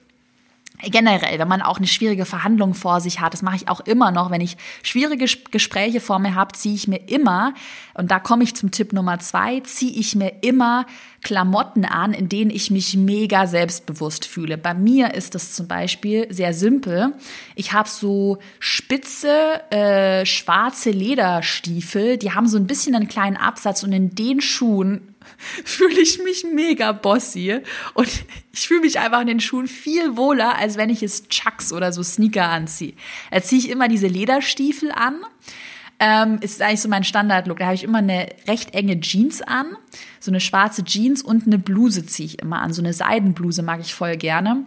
generell, 0.81 1.39
wenn 1.39 1.47
man 1.47 1.61
auch 1.61 1.77
eine 1.77 1.87
schwierige 1.87 2.25
Verhandlung 2.25 2.73
vor 2.73 3.01
sich 3.01 3.19
hat, 3.19 3.33
das 3.33 3.41
mache 3.41 3.57
ich 3.57 3.67
auch 3.67 3.81
immer 3.81 4.11
noch, 4.11 4.31
wenn 4.31 4.41
ich 4.41 4.57
schwierige 4.81 5.25
Gespräche 5.51 5.99
vor 5.99 6.19
mir 6.19 6.35
habe, 6.35 6.53
ziehe 6.53 6.75
ich 6.75 6.87
mir 6.87 7.09
immer, 7.09 7.53
und 7.93 8.11
da 8.11 8.19
komme 8.19 8.43
ich 8.43 8.55
zum 8.55 8.71
Tipp 8.71 8.93
Nummer 8.93 9.19
zwei, 9.19 9.59
ziehe 9.59 9.91
ich 9.91 10.15
mir 10.15 10.41
immer 10.41 10.85
Klamotten 11.21 11.83
an, 11.83 12.13
in 12.13 12.29
denen 12.29 12.49
ich 12.49 12.71
mich 12.71 12.95
mega 12.95 13.45
selbstbewusst 13.45 14.25
fühle. 14.25 14.57
Bei 14.57 14.73
mir 14.73 15.13
ist 15.13 15.35
das 15.35 15.53
zum 15.53 15.67
Beispiel 15.67 16.27
sehr 16.33 16.53
simpel. 16.53 17.13
Ich 17.55 17.73
habe 17.73 17.89
so 17.89 18.37
spitze, 18.59 19.61
äh, 19.69 20.25
schwarze 20.25 20.91
Lederstiefel, 20.91 22.17
die 22.17 22.31
haben 22.31 22.47
so 22.47 22.57
ein 22.57 22.67
bisschen 22.67 22.95
einen 22.95 23.09
kleinen 23.09 23.35
Absatz 23.35 23.83
und 23.83 23.91
in 23.91 24.15
den 24.15 24.39
Schuhen 24.39 25.08
fühle 25.65 25.99
ich 25.99 26.21
mich 26.23 26.43
mega 26.43 26.91
bossy 26.91 27.59
und 27.93 28.09
ich 28.51 28.67
fühle 28.67 28.81
mich 28.81 28.99
einfach 28.99 29.21
in 29.21 29.27
den 29.27 29.39
Schuhen 29.39 29.67
viel 29.67 30.17
wohler, 30.17 30.57
als 30.57 30.77
wenn 30.77 30.89
ich 30.89 31.03
es 31.03 31.27
Chucks 31.29 31.71
oder 31.73 31.91
so 31.91 32.03
Sneaker 32.03 32.49
anziehe. 32.49 32.93
Da 33.31 33.41
ziehe 33.41 33.59
ich 33.59 33.69
immer 33.69 33.87
diese 33.87 34.07
Lederstiefel 34.07 34.91
an. 34.91 35.19
Ähm, 36.01 36.37
ist 36.39 36.61
eigentlich 36.61 36.81
so 36.81 36.87
mein 36.87 37.03
Standardlook. 37.03 37.59
Da 37.59 37.65
habe 37.65 37.75
ich 37.75 37.83
immer 37.83 37.97
eine 37.97 38.27
recht 38.47 38.73
enge 38.73 39.01
Jeans 39.01 39.41
an, 39.41 39.65
so 40.21 40.31
eine 40.31 40.39
schwarze 40.39 40.85
Jeans 40.85 41.21
und 41.21 41.45
eine 41.45 41.59
Bluse 41.59 42.05
ziehe 42.05 42.25
ich 42.25 42.39
immer 42.39 42.61
an. 42.61 42.71
So 42.71 42.81
eine 42.81 42.93
Seidenbluse 42.93 43.63
mag 43.63 43.81
ich 43.81 43.93
voll 43.93 44.15
gerne. 44.15 44.63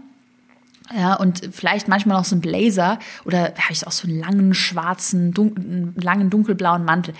Ja, 0.95 1.15
und 1.15 1.49
vielleicht 1.53 1.89
manchmal 1.89 2.19
noch 2.19 2.27
so 2.27 2.37
ein 2.37 2.41
Blazer 2.43 2.99
oder 3.25 3.55
habe 3.57 3.73
ich 3.73 3.87
auch 3.87 3.93
so 3.93 4.07
einen 4.07 4.19
langen 4.19 4.53
schwarzen, 4.53 5.33
dun 5.33 5.95
langen 5.97 6.29
dunkelblauen 6.29 6.85
Mantel 6.85 7.15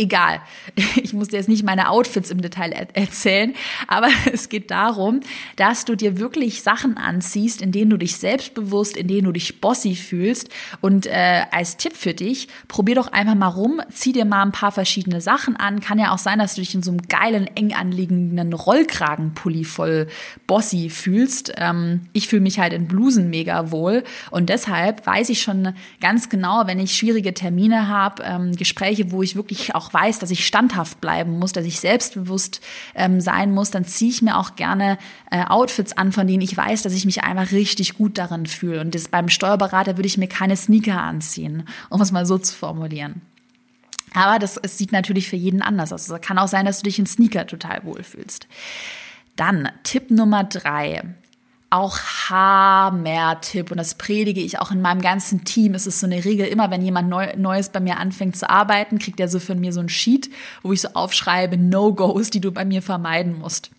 egal. 0.00 0.40
Ich 1.02 1.12
muss 1.12 1.28
dir 1.28 1.36
jetzt 1.36 1.48
nicht 1.48 1.64
meine 1.64 1.88
Outfits 1.90 2.30
im 2.30 2.42
Detail 2.42 2.72
er 2.72 2.94
erzählen, 2.96 3.54
aber 3.86 4.08
es 4.32 4.48
geht 4.48 4.70
darum, 4.70 5.20
dass 5.56 5.84
du 5.84 5.94
dir 5.94 6.18
wirklich 6.18 6.62
Sachen 6.62 6.96
anziehst, 6.96 7.62
in 7.62 7.72
denen 7.72 7.90
du 7.90 7.96
dich 7.96 8.16
selbstbewusst, 8.16 8.96
in 8.96 9.08
denen 9.08 9.24
du 9.24 9.32
dich 9.32 9.60
bossy 9.60 9.94
fühlst. 9.94 10.48
Und 10.80 11.06
äh, 11.06 11.42
als 11.50 11.76
Tipp 11.76 11.94
für 11.94 12.14
dich, 12.14 12.48
probier 12.68 12.96
doch 12.96 13.12
einfach 13.12 13.34
mal 13.34 13.48
rum, 13.48 13.80
zieh 13.90 14.12
dir 14.12 14.24
mal 14.24 14.42
ein 14.42 14.52
paar 14.52 14.72
verschiedene 14.72 15.20
Sachen 15.20 15.56
an. 15.56 15.80
Kann 15.80 15.98
ja 15.98 16.12
auch 16.12 16.18
sein, 16.18 16.38
dass 16.38 16.54
du 16.54 16.60
dich 16.60 16.74
in 16.74 16.82
so 16.82 16.90
einem 16.90 17.02
geilen, 17.02 17.48
eng 17.56 17.72
anliegenden 17.72 18.52
Rollkragenpulli 18.52 19.64
voll 19.64 20.08
bossy 20.46 20.90
fühlst. 20.90 21.52
Ähm, 21.56 22.06
ich 22.12 22.28
fühle 22.28 22.42
mich 22.42 22.58
halt 22.58 22.72
in 22.72 22.88
Blusen 22.88 23.30
mega 23.30 23.70
wohl 23.70 24.04
und 24.30 24.48
deshalb 24.48 25.06
weiß 25.06 25.28
ich 25.30 25.42
schon 25.42 25.74
ganz 26.00 26.28
genau, 26.28 26.66
wenn 26.66 26.78
ich 26.78 26.96
schwierige 26.96 27.34
Termine 27.34 27.88
habe, 27.88 28.22
ähm, 28.22 28.56
Gespräche, 28.56 29.12
wo 29.12 29.22
ich 29.22 29.36
wirklich 29.36 29.74
auch 29.74 29.89
weiß, 29.92 30.18
dass 30.18 30.30
ich 30.30 30.46
standhaft 30.46 31.00
bleiben 31.00 31.38
muss, 31.38 31.52
dass 31.52 31.64
ich 31.64 31.80
selbstbewusst 31.80 32.60
ähm, 32.94 33.20
sein 33.20 33.52
muss, 33.52 33.70
dann 33.70 33.84
ziehe 33.84 34.10
ich 34.10 34.22
mir 34.22 34.38
auch 34.38 34.56
gerne 34.56 34.98
äh, 35.30 35.44
Outfits 35.44 35.96
an, 35.96 36.12
von 36.12 36.26
denen 36.26 36.42
ich 36.42 36.56
weiß, 36.56 36.82
dass 36.82 36.94
ich 36.94 37.04
mich 37.04 37.22
einfach 37.22 37.52
richtig 37.52 37.96
gut 37.96 38.18
darin 38.18 38.46
fühle. 38.46 38.80
Und 38.80 38.94
das, 38.94 39.08
beim 39.08 39.28
Steuerberater 39.28 39.96
würde 39.96 40.06
ich 40.06 40.18
mir 40.18 40.28
keine 40.28 40.56
Sneaker 40.56 41.00
anziehen, 41.00 41.64
um 41.88 42.00
es 42.00 42.12
mal 42.12 42.26
so 42.26 42.38
zu 42.38 42.54
formulieren. 42.54 43.22
Aber 44.14 44.38
das 44.38 44.56
es 44.56 44.76
sieht 44.76 44.92
natürlich 44.92 45.28
für 45.28 45.36
jeden 45.36 45.62
anders 45.62 45.92
aus. 45.92 46.08
Es 46.08 46.20
kann 46.20 46.38
auch 46.38 46.48
sein, 46.48 46.66
dass 46.66 46.78
du 46.78 46.84
dich 46.84 46.98
in 46.98 47.06
Sneaker 47.06 47.46
total 47.46 47.84
wohlfühlst. 47.84 48.48
Dann 49.36 49.68
Tipp 49.84 50.10
Nummer 50.10 50.44
drei 50.44 51.02
auch 51.70 51.98
Hammer-Tipp 52.28 53.70
und 53.70 53.76
das 53.76 53.94
predige 53.94 54.40
ich 54.40 54.58
auch 54.58 54.72
in 54.72 54.82
meinem 54.82 55.00
ganzen 55.00 55.44
Team. 55.44 55.74
Es 55.74 55.86
ist 55.86 56.00
so 56.00 56.06
eine 56.06 56.24
Regel, 56.24 56.46
immer 56.46 56.70
wenn 56.72 56.82
jemand 56.82 57.08
Neu 57.08 57.28
Neues 57.36 57.68
bei 57.68 57.78
mir 57.78 57.98
anfängt 57.98 58.36
zu 58.36 58.50
arbeiten, 58.50 58.98
kriegt 58.98 59.20
er 59.20 59.28
so 59.28 59.38
von 59.38 59.60
mir 59.60 59.72
so 59.72 59.78
ein 59.78 59.88
Sheet, 59.88 60.30
wo 60.62 60.72
ich 60.72 60.80
so 60.80 60.88
aufschreibe 60.94 61.56
No-Gos, 61.56 62.30
die 62.30 62.40
du 62.40 62.50
bei 62.50 62.64
mir 62.64 62.82
vermeiden 62.82 63.38
musst. 63.38 63.70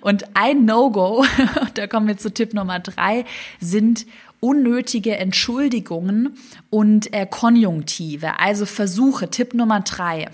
Und 0.00 0.24
ein 0.34 0.64
No-Go, 0.64 1.24
da 1.74 1.86
kommen 1.86 2.08
wir 2.08 2.16
zu 2.16 2.32
Tipp 2.32 2.54
Nummer 2.54 2.80
drei, 2.80 3.26
sind 3.60 4.06
unnötige 4.40 5.16
Entschuldigungen 5.16 6.36
und 6.70 7.12
äh, 7.12 7.26
Konjunktive, 7.26 8.38
also 8.38 8.64
Versuche. 8.66 9.28
Tipp 9.30 9.52
Nummer 9.52 9.80
drei 9.80 10.28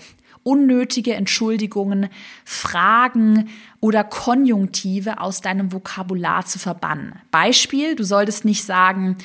unnötige 0.45 1.15
Entschuldigungen, 1.15 2.09
Fragen 2.45 3.49
oder 3.79 4.03
Konjunktive 4.03 5.19
aus 5.19 5.41
deinem 5.41 5.73
Vokabular 5.73 6.45
zu 6.45 6.59
verbannen. 6.59 7.15
Beispiel, 7.31 7.95
du 7.95 8.03
solltest 8.03 8.45
nicht 8.45 8.63
sagen, 8.63 9.17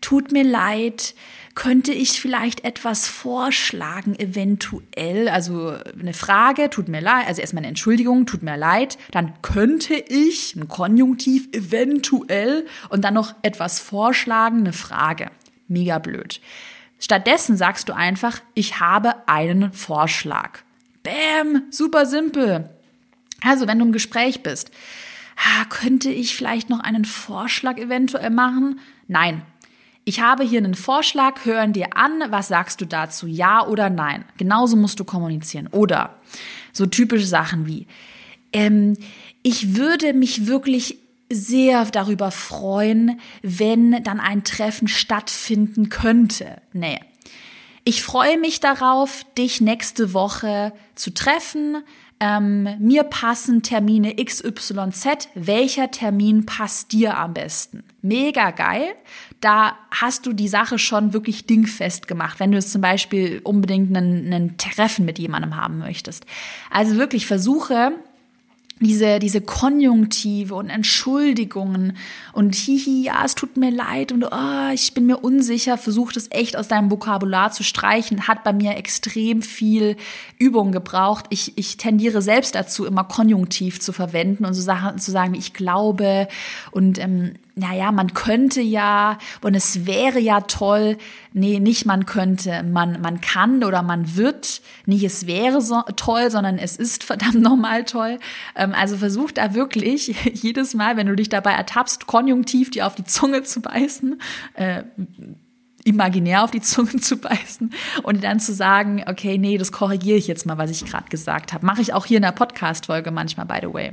tut 0.00 0.32
mir 0.32 0.42
leid, 0.42 1.14
könnte 1.54 1.92
ich 1.92 2.18
vielleicht 2.20 2.64
etwas 2.64 3.06
vorschlagen, 3.06 4.18
eventuell? 4.18 5.28
Also 5.28 5.76
eine 6.00 6.14
Frage, 6.14 6.70
tut 6.70 6.88
mir 6.88 7.02
leid, 7.02 7.28
also 7.28 7.42
erstmal 7.42 7.60
eine 7.60 7.68
Entschuldigung, 7.68 8.24
tut 8.24 8.42
mir 8.42 8.56
leid, 8.56 8.96
dann 9.12 9.34
könnte 9.42 9.94
ich, 9.94 10.56
ein 10.56 10.66
Konjunktiv, 10.66 11.48
eventuell 11.52 12.66
und 12.88 13.04
dann 13.04 13.14
noch 13.14 13.34
etwas 13.42 13.80
vorschlagen, 13.80 14.60
eine 14.60 14.72
Frage. 14.72 15.30
Mega 15.68 15.98
blöd. 15.98 16.40
Stattdessen 17.04 17.58
sagst 17.58 17.90
du 17.90 17.92
einfach, 17.92 18.40
ich 18.54 18.80
habe 18.80 19.28
einen 19.28 19.74
Vorschlag. 19.74 20.60
Bäm, 21.02 21.64
super 21.68 22.06
simpel. 22.06 22.70
Also, 23.42 23.66
wenn 23.66 23.78
du 23.78 23.84
im 23.84 23.92
Gespräch 23.92 24.42
bist, 24.42 24.70
könnte 25.68 26.08
ich 26.08 26.34
vielleicht 26.34 26.70
noch 26.70 26.80
einen 26.80 27.04
Vorschlag 27.04 27.76
eventuell 27.76 28.30
machen? 28.30 28.80
Nein. 29.06 29.42
Ich 30.06 30.22
habe 30.22 30.44
hier 30.44 30.60
einen 30.60 30.74
Vorschlag, 30.74 31.44
hören 31.44 31.74
dir 31.74 31.94
an, 31.94 32.22
was 32.28 32.48
sagst 32.48 32.80
du 32.80 32.86
dazu, 32.86 33.26
ja 33.26 33.66
oder 33.66 33.90
nein? 33.90 34.24
Genauso 34.38 34.74
musst 34.74 34.98
du 34.98 35.04
kommunizieren. 35.04 35.66
Oder 35.66 36.14
so 36.72 36.86
typische 36.86 37.26
Sachen 37.26 37.66
wie, 37.66 37.86
ähm, 38.54 38.96
ich 39.42 39.76
würde 39.76 40.14
mich 40.14 40.46
wirklich 40.46 41.03
sehr 41.30 41.84
darüber 41.86 42.30
freuen, 42.30 43.20
wenn 43.42 44.02
dann 44.04 44.20
ein 44.20 44.44
Treffen 44.44 44.88
stattfinden 44.88 45.88
könnte. 45.88 46.60
Nee. 46.72 47.00
Ich 47.84 48.02
freue 48.02 48.38
mich 48.38 48.60
darauf, 48.60 49.26
dich 49.36 49.60
nächste 49.60 50.14
Woche 50.14 50.72
zu 50.94 51.12
treffen. 51.12 51.82
Ähm, 52.18 52.68
mir 52.78 53.02
passen 53.02 53.62
Termine 53.62 54.14
XYZ. 54.16 55.28
Welcher 55.34 55.90
Termin 55.90 56.46
passt 56.46 56.92
dir 56.92 57.18
am 57.18 57.34
besten? 57.34 57.82
Mega 58.00 58.52
geil. 58.52 58.94
Da 59.40 59.76
hast 59.90 60.24
du 60.24 60.32
die 60.32 60.48
Sache 60.48 60.78
schon 60.78 61.12
wirklich 61.12 61.46
dingfest 61.46 62.08
gemacht, 62.08 62.40
wenn 62.40 62.52
du 62.52 62.56
jetzt 62.56 62.72
zum 62.72 62.80
Beispiel 62.80 63.42
unbedingt 63.44 63.94
einen, 63.94 64.32
einen 64.32 64.56
Treffen 64.56 65.04
mit 65.04 65.18
jemandem 65.18 65.56
haben 65.56 65.78
möchtest. 65.78 66.24
Also 66.70 66.96
wirklich 66.96 67.26
versuche, 67.26 67.92
diese, 68.80 69.18
diese 69.20 69.40
Konjunktive 69.40 70.54
und 70.54 70.68
Entschuldigungen 70.68 71.96
und 72.32 72.54
hihi, 72.54 73.04
ja, 73.04 73.24
es 73.24 73.34
tut 73.34 73.56
mir 73.56 73.70
leid 73.70 74.10
und 74.10 74.24
oh, 74.24 74.70
ich 74.72 74.94
bin 74.94 75.06
mir 75.06 75.18
unsicher, 75.18 75.78
versuch 75.78 76.12
das 76.12 76.26
echt 76.30 76.56
aus 76.56 76.68
deinem 76.68 76.90
Vokabular 76.90 77.52
zu 77.52 77.62
streichen, 77.62 78.26
hat 78.26 78.42
bei 78.42 78.52
mir 78.52 78.76
extrem 78.76 79.42
viel 79.42 79.96
Übung 80.38 80.72
gebraucht. 80.72 81.26
Ich, 81.30 81.56
ich 81.56 81.76
tendiere 81.76 82.20
selbst 82.20 82.54
dazu, 82.56 82.84
immer 82.84 83.04
Konjunktiv 83.04 83.80
zu 83.80 83.92
verwenden 83.92 84.44
und 84.44 84.54
so 84.54 84.62
Sachen 84.62 84.98
zu 84.98 85.12
sagen, 85.12 85.34
wie 85.34 85.38
ich 85.38 85.54
glaube 85.54 86.26
und 86.72 86.98
ähm, 86.98 87.34
naja, 87.56 87.92
man 87.92 88.14
könnte 88.14 88.60
ja 88.60 89.18
und 89.40 89.54
es 89.54 89.86
wäre 89.86 90.18
ja 90.18 90.40
toll. 90.40 90.98
Nee, 91.32 91.60
nicht 91.60 91.86
man 91.86 92.04
könnte, 92.04 92.64
man, 92.64 93.00
man 93.00 93.20
kann 93.20 93.62
oder 93.62 93.82
man 93.82 94.16
wird. 94.16 94.60
Nicht 94.86 95.04
es 95.04 95.26
wäre 95.26 95.60
so 95.60 95.82
toll, 95.96 96.30
sondern 96.30 96.58
es 96.58 96.76
ist 96.76 97.04
verdammt 97.04 97.40
nochmal 97.40 97.84
toll. 97.84 98.18
Ähm, 98.56 98.74
also 98.74 98.96
versuch 98.96 99.30
da 99.30 99.54
wirklich 99.54 100.16
jedes 100.34 100.74
Mal, 100.74 100.96
wenn 100.96 101.06
du 101.06 101.14
dich 101.14 101.28
dabei 101.28 101.52
ertappst, 101.52 102.06
konjunktiv 102.06 102.70
dir 102.70 102.86
auf 102.86 102.96
die 102.96 103.04
Zunge 103.04 103.44
zu 103.44 103.60
beißen, 103.60 104.20
äh, 104.54 104.82
imaginär 105.84 106.42
auf 106.42 106.50
die 106.50 106.62
Zunge 106.62 106.96
zu 106.96 107.18
beißen 107.18 107.72
und 108.02 108.24
dann 108.24 108.40
zu 108.40 108.52
sagen, 108.52 109.04
okay, 109.06 109.38
nee, 109.38 109.58
das 109.58 109.70
korrigiere 109.70 110.18
ich 110.18 110.26
jetzt 110.26 110.46
mal, 110.46 110.58
was 110.58 110.70
ich 110.70 110.84
gerade 110.84 111.08
gesagt 111.08 111.52
habe. 111.52 111.64
Mache 111.64 111.82
ich 111.82 111.92
auch 111.92 112.06
hier 112.06 112.16
in 112.16 112.22
der 112.22 112.32
Podcast-Folge 112.32 113.10
manchmal, 113.12 113.46
by 113.46 113.58
the 113.60 113.72
way. 113.72 113.92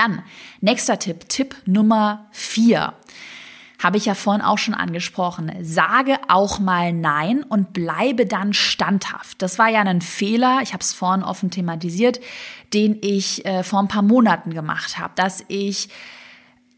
Dann, 0.00 0.22
nächster 0.62 0.98
Tipp, 0.98 1.28
Tipp 1.28 1.54
Nummer 1.66 2.26
vier. 2.30 2.94
Habe 3.78 3.98
ich 3.98 4.06
ja 4.06 4.14
vorhin 4.14 4.40
auch 4.40 4.56
schon 4.56 4.72
angesprochen. 4.72 5.52
Sage 5.60 6.16
auch 6.28 6.58
mal 6.58 6.94
Nein 6.94 7.42
und 7.42 7.74
bleibe 7.74 8.24
dann 8.24 8.54
standhaft. 8.54 9.42
Das 9.42 9.58
war 9.58 9.68
ja 9.68 9.82
ein 9.82 10.00
Fehler, 10.00 10.60
ich 10.62 10.72
habe 10.72 10.80
es 10.80 10.94
vorhin 10.94 11.22
offen 11.22 11.50
thematisiert, 11.50 12.18
den 12.72 12.96
ich 13.02 13.44
äh, 13.44 13.62
vor 13.62 13.78
ein 13.78 13.88
paar 13.88 14.00
Monaten 14.00 14.54
gemacht 14.54 14.98
habe, 14.98 15.12
dass 15.16 15.44
ich 15.48 15.90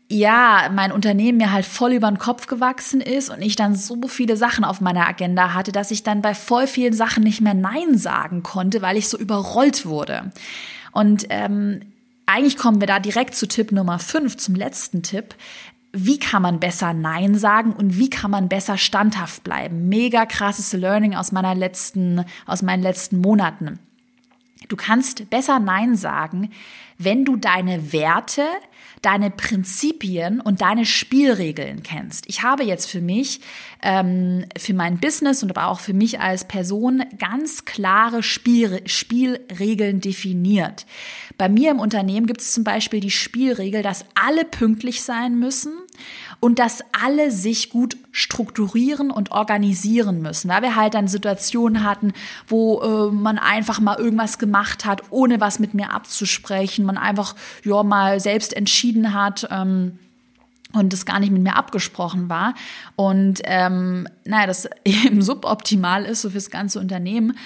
ja, 0.09 0.69
mein 0.75 0.91
Unternehmen 0.91 1.39
mir 1.39 1.53
halt 1.53 1.65
voll 1.65 1.93
über 1.93 2.09
den 2.09 2.19
Kopf 2.19 2.49
gewachsen 2.49 3.01
ist 3.01 3.31
und 3.31 3.41
ich 3.41 3.55
dann 3.55 3.77
so 3.77 4.09
viele 4.09 4.37
Sachen 4.37 4.65
auf 4.65 4.81
meiner 4.81 5.09
Agenda 5.09 5.55
hatte, 5.55 5.71
dass 5.71 5.93
ich 5.93 6.03
dann 6.03 6.23
bei 6.23 6.35
voll 6.35 6.67
vielen 6.67 6.93
Sachen 6.93 7.23
nicht 7.23 7.41
mehr 7.41 7.55
Nein 7.55 7.97
sagen 7.97 8.43
konnte, 8.43 8.83
weil 8.83 8.97
ich 8.97 9.09
so 9.09 9.17
überrollt 9.17 9.87
wurde. 9.87 10.33
Und 10.91 11.27
ähm, 11.31 11.92
eigentlich 12.27 12.57
kommen 12.57 12.81
wir 12.81 12.87
da 12.87 12.99
direkt 12.99 13.35
zu 13.35 13.47
Tipp 13.47 13.73
Nummer 13.73 13.99
5, 13.99 14.37
zum 14.37 14.55
letzten 14.55 15.03
Tipp. 15.03 15.35
Wie 15.93 16.19
kann 16.19 16.43
man 16.43 16.61
besser 16.61 16.95
Nein 16.95 17.35
sagen 17.35 17.73
und 17.73 17.99
wie 17.99 18.09
kann 18.09 18.31
man 18.31 18.49
besser 18.49 18.79
standhaft 18.79 19.45
bleiben? 19.45 19.89
Mega 19.89 20.25
krasses 20.25 20.73
Learning 20.73 21.15
aus 21.15 21.33
meiner 21.33 21.55
letzten, 21.55 22.25
aus 22.47 22.63
meinen 22.63 22.83
letzten 22.83 23.19
Monaten. 23.19 23.79
Du 24.69 24.77
kannst 24.77 25.29
besser 25.29 25.59
Nein 25.59 25.97
sagen, 25.97 26.51
wenn 26.97 27.25
du 27.25 27.37
deine 27.37 27.93
Werte, 27.93 28.47
deine 29.03 29.31
Prinzipien 29.31 30.41
und 30.41 30.61
deine 30.61 30.87
Spielregeln 30.87 31.83
kennst. 31.83 32.29
Ich 32.29 32.43
habe 32.43 32.62
jetzt 32.62 32.88
für 32.88 33.01
mich, 33.01 33.41
ähm, 33.83 34.45
für 34.57 34.75
mein 34.75 34.99
Business 34.99 35.43
und 35.43 35.51
aber 35.51 35.69
auch 35.69 35.81
für 35.81 35.93
mich 35.93 36.21
als 36.21 36.47
Person 36.47 37.03
ganz 37.19 37.65
klare 37.65 38.23
Spiel, 38.23 38.81
Spielregeln 38.87 40.01
definiert. 40.01 40.87
Bei 41.37 41.49
mir 41.49 41.73
im 41.73 41.81
Unternehmen 41.81 42.27
gibt 42.27 42.41
es 42.41 42.53
zum 42.53 42.62
Beispiel 42.62 43.01
die 43.01 43.11
Spielregel, 43.11 43.83
dass 43.83 44.05
alle 44.15 44.45
pünktlich 44.45 45.03
sein 45.03 45.38
müssen 45.38 45.73
und 46.43 46.59
dass 46.59 46.83
alle 46.91 47.31
sich 47.31 47.71
gut 47.71 47.97
strukturieren 48.11 49.13
und 49.13 49.31
organisieren 49.31 50.23
müssen, 50.23 50.51
weil 50.51 50.63
wir 50.63 50.75
halt 50.75 50.95
dann 50.95 51.07
Situationen 51.07 51.85
hatten, 51.85 52.13
wo 52.49 52.81
äh, 52.81 53.13
man 53.13 53.39
einfach 53.39 53.79
mal 53.79 53.97
irgendwas 53.97 54.41
gemacht 54.41 54.85
hat, 54.85 55.03
ohne 55.11 55.41
was 55.41 55.61
mit 55.61 55.73
mir 55.73 55.95
abzusprechen, 55.95 56.85
man 56.85 56.99
einfach 56.99 57.37
ja 57.65 57.85
mal 57.85 58.19
selbst 58.19 58.57
entschieden 58.57 59.15
hat. 59.15 59.47
Ähm, 59.53 60.01
und 60.73 60.95
das 60.95 61.05
gar 61.05 61.21
nicht 61.21 61.31
mit 61.31 61.43
mir 61.43 61.55
abgesprochen 61.55 62.31
war. 62.31 62.55
Und 62.97 63.43
ähm, 63.45 64.09
naja, 64.25 64.47
das 64.47 64.69
eben 64.85 65.23
suboptimal 65.23 66.05
ist 66.05 66.23
so 66.23 66.31
fürs 66.31 66.51
ganze 66.51 66.81
Unternehmen. 66.81 67.37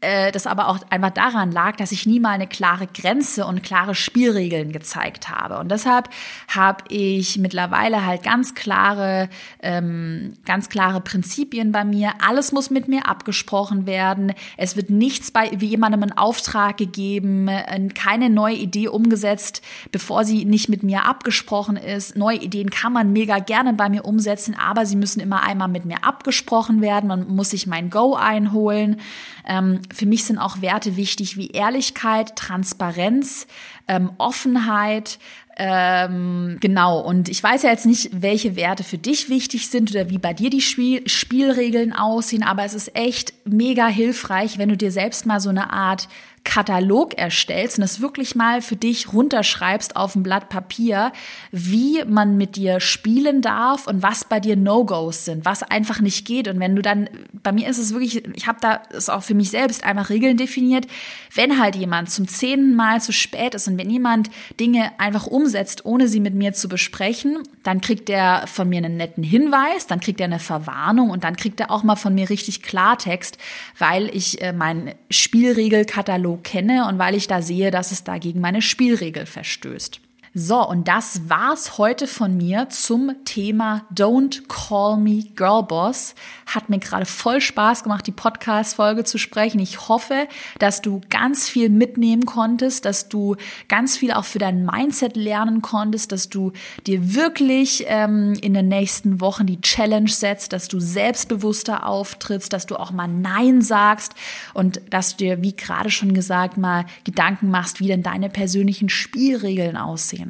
Äh, 0.00 0.30
das 0.30 0.46
aber 0.46 0.68
auch 0.68 0.78
einfach 0.90 1.10
daran 1.10 1.50
lag, 1.50 1.76
dass 1.76 1.90
ich 1.90 2.06
nie 2.06 2.20
mal 2.20 2.30
eine 2.30 2.46
klare 2.46 2.86
Grenze 2.86 3.44
und 3.46 3.64
klare 3.64 3.96
Spielregeln 3.96 4.70
gezeigt 4.70 5.28
habe. 5.28 5.58
Und 5.58 5.70
deshalb 5.70 6.08
habe 6.46 6.84
ich 6.88 7.38
mittlerweile 7.38 8.06
halt 8.06 8.22
ganz 8.22 8.54
klare, 8.54 9.28
ähm, 9.60 10.34
ganz 10.44 10.68
klare 10.68 11.00
Prinzipien 11.00 11.72
bei 11.72 11.84
mir. 11.84 12.12
Alles 12.24 12.52
muss 12.52 12.70
mit 12.70 12.86
mir 12.86 13.08
abgesprochen 13.08 13.86
werden. 13.86 14.34
Es 14.56 14.76
wird 14.76 14.90
nichts 14.90 15.32
bei 15.32 15.50
wie 15.56 15.66
jemandem 15.66 16.04
in 16.04 16.16
Auftrag 16.16 16.76
gegeben, 16.76 17.48
äh, 17.48 17.88
keine 17.88 18.30
neue 18.30 18.54
Idee 18.54 18.86
umgesetzt, 18.86 19.62
bevor 19.90 20.24
sie 20.24 20.44
nicht 20.44 20.68
mit 20.68 20.84
mir 20.84 21.06
abgesprochen 21.06 21.76
ist. 21.76 22.16
Neue 22.16 22.38
Ideen 22.38 22.70
kann 22.70 22.92
man 22.92 23.12
mega 23.12 23.40
gerne 23.40 23.72
bei 23.72 23.88
mir 23.88 24.04
umsetzen, 24.04 24.54
aber 24.54 24.86
sie 24.86 24.96
müssen 24.96 25.18
immer 25.18 25.42
einmal 25.42 25.68
mit 25.68 25.84
mir 25.84 26.04
abgesprochen 26.04 26.80
werden. 26.82 27.08
Man 27.08 27.26
muss 27.34 27.50
sich 27.50 27.66
mein 27.66 27.90
Go 27.90 28.14
einholen. 28.14 29.00
Ähm, 29.44 29.80
für 29.92 30.06
mich 30.06 30.24
sind 30.24 30.38
auch 30.38 30.60
Werte 30.60 30.96
wichtig 30.96 31.36
wie 31.36 31.48
Ehrlichkeit, 31.48 32.36
Transparenz, 32.36 33.46
ähm, 33.86 34.10
Offenheit, 34.18 35.18
ähm, 35.60 36.58
genau, 36.60 37.00
und 37.00 37.28
ich 37.28 37.42
weiß 37.42 37.64
ja 37.64 37.70
jetzt 37.70 37.84
nicht, 37.84 38.10
welche 38.12 38.54
Werte 38.54 38.84
für 38.84 38.96
dich 38.96 39.28
wichtig 39.28 39.68
sind 39.68 39.90
oder 39.90 40.08
wie 40.08 40.18
bei 40.18 40.32
dir 40.32 40.50
die 40.50 40.60
Spiel 40.60 41.06
Spielregeln 41.08 41.92
aussehen, 41.92 42.44
aber 42.44 42.64
es 42.64 42.74
ist 42.74 42.94
echt 42.94 43.34
mega 43.44 43.88
hilfreich, 43.88 44.58
wenn 44.58 44.68
du 44.68 44.76
dir 44.76 44.92
selbst 44.92 45.26
mal 45.26 45.40
so 45.40 45.48
eine 45.48 45.72
Art 45.72 46.08
Katalog 46.48 47.18
erstellst 47.18 47.76
und 47.76 47.82
das 47.82 48.00
wirklich 48.00 48.34
mal 48.34 48.62
für 48.62 48.74
dich 48.74 49.12
runterschreibst 49.12 49.96
auf 49.96 50.16
ein 50.16 50.22
Blatt 50.22 50.48
Papier, 50.48 51.12
wie 51.52 52.02
man 52.06 52.38
mit 52.38 52.56
dir 52.56 52.80
spielen 52.80 53.42
darf 53.42 53.86
und 53.86 54.02
was 54.02 54.24
bei 54.24 54.40
dir 54.40 54.56
No-Gos 54.56 55.26
sind, 55.26 55.44
was 55.44 55.62
einfach 55.62 56.00
nicht 56.00 56.26
geht. 56.26 56.48
Und 56.48 56.58
wenn 56.58 56.74
du 56.74 56.80
dann, 56.80 57.10
bei 57.42 57.52
mir 57.52 57.68
ist 57.68 57.76
es 57.76 57.92
wirklich, 57.92 58.26
ich 58.34 58.46
habe 58.46 58.58
da 58.62 58.76
ist 58.96 59.10
auch 59.10 59.22
für 59.22 59.34
mich 59.34 59.50
selbst 59.50 59.84
einfach 59.84 60.08
Regeln 60.08 60.38
definiert, 60.38 60.86
wenn 61.34 61.60
halt 61.60 61.76
jemand 61.76 62.10
zum 62.10 62.26
zehnten 62.26 62.74
Mal 62.74 63.02
zu 63.02 63.12
spät 63.12 63.54
ist 63.54 63.68
und 63.68 63.76
wenn 63.76 63.90
jemand 63.90 64.30
Dinge 64.58 64.92
einfach 64.98 65.26
umsetzt, 65.26 65.84
ohne 65.84 66.08
sie 66.08 66.20
mit 66.20 66.34
mir 66.34 66.54
zu 66.54 66.66
besprechen, 66.70 67.42
dann 67.62 67.82
kriegt 67.82 68.08
er 68.08 68.46
von 68.46 68.70
mir 68.70 68.78
einen 68.78 68.96
netten 68.96 69.22
Hinweis, 69.22 69.86
dann 69.86 70.00
kriegt 70.00 70.18
er 70.18 70.26
eine 70.26 70.38
Verwarnung 70.38 71.10
und 71.10 71.24
dann 71.24 71.36
kriegt 71.36 71.60
er 71.60 71.70
auch 71.70 71.82
mal 71.82 71.96
von 71.96 72.14
mir 72.14 72.30
richtig 72.30 72.62
Klartext, 72.62 73.36
weil 73.76 74.08
ich 74.16 74.40
äh, 74.40 74.54
meinen 74.54 74.94
Spielregelkatalog 75.10 76.37
kenne 76.38 76.86
und 76.88 76.98
weil 76.98 77.14
ich 77.14 77.26
da 77.26 77.42
sehe, 77.42 77.70
dass 77.70 77.92
es 77.92 78.04
da 78.04 78.18
gegen 78.18 78.40
meine 78.40 78.62
Spielregel 78.62 79.26
verstößt. 79.26 80.00
So, 80.40 80.64
und 80.64 80.86
das 80.86 81.22
war's 81.28 81.78
heute 81.78 82.06
von 82.06 82.36
mir 82.36 82.68
zum 82.68 83.12
Thema 83.24 83.84
Don't 83.92 84.46
Call 84.46 84.96
Me 84.96 85.24
Girlboss. 85.34 86.14
Hat 86.46 86.68
mir 86.68 86.78
gerade 86.78 87.06
voll 87.06 87.40
Spaß 87.40 87.82
gemacht, 87.82 88.06
die 88.06 88.12
Podcast-Folge 88.12 89.02
zu 89.02 89.18
sprechen. 89.18 89.58
Ich 89.58 89.88
hoffe, 89.88 90.28
dass 90.60 90.80
du 90.80 91.00
ganz 91.10 91.48
viel 91.48 91.70
mitnehmen 91.70 92.24
konntest, 92.24 92.84
dass 92.84 93.08
du 93.08 93.34
ganz 93.66 93.96
viel 93.96 94.12
auch 94.12 94.24
für 94.24 94.38
dein 94.38 94.64
Mindset 94.64 95.16
lernen 95.16 95.60
konntest, 95.60 96.12
dass 96.12 96.28
du 96.28 96.52
dir 96.86 97.16
wirklich 97.16 97.86
ähm, 97.88 98.34
in 98.40 98.54
den 98.54 98.68
nächsten 98.68 99.20
Wochen 99.20 99.44
die 99.44 99.60
Challenge 99.60 100.08
setzt, 100.08 100.52
dass 100.52 100.68
du 100.68 100.78
selbstbewusster 100.78 101.84
auftrittst, 101.84 102.52
dass 102.52 102.66
du 102.66 102.76
auch 102.76 102.92
mal 102.92 103.08
Nein 103.08 103.60
sagst 103.60 104.14
und 104.54 104.80
dass 104.90 105.16
du 105.16 105.24
dir, 105.24 105.42
wie 105.42 105.56
gerade 105.56 105.90
schon 105.90 106.14
gesagt, 106.14 106.58
mal 106.58 106.86
Gedanken 107.02 107.50
machst, 107.50 107.80
wie 107.80 107.88
denn 107.88 108.04
deine 108.04 108.28
persönlichen 108.30 108.88
Spielregeln 108.88 109.76
aussehen. 109.76 110.27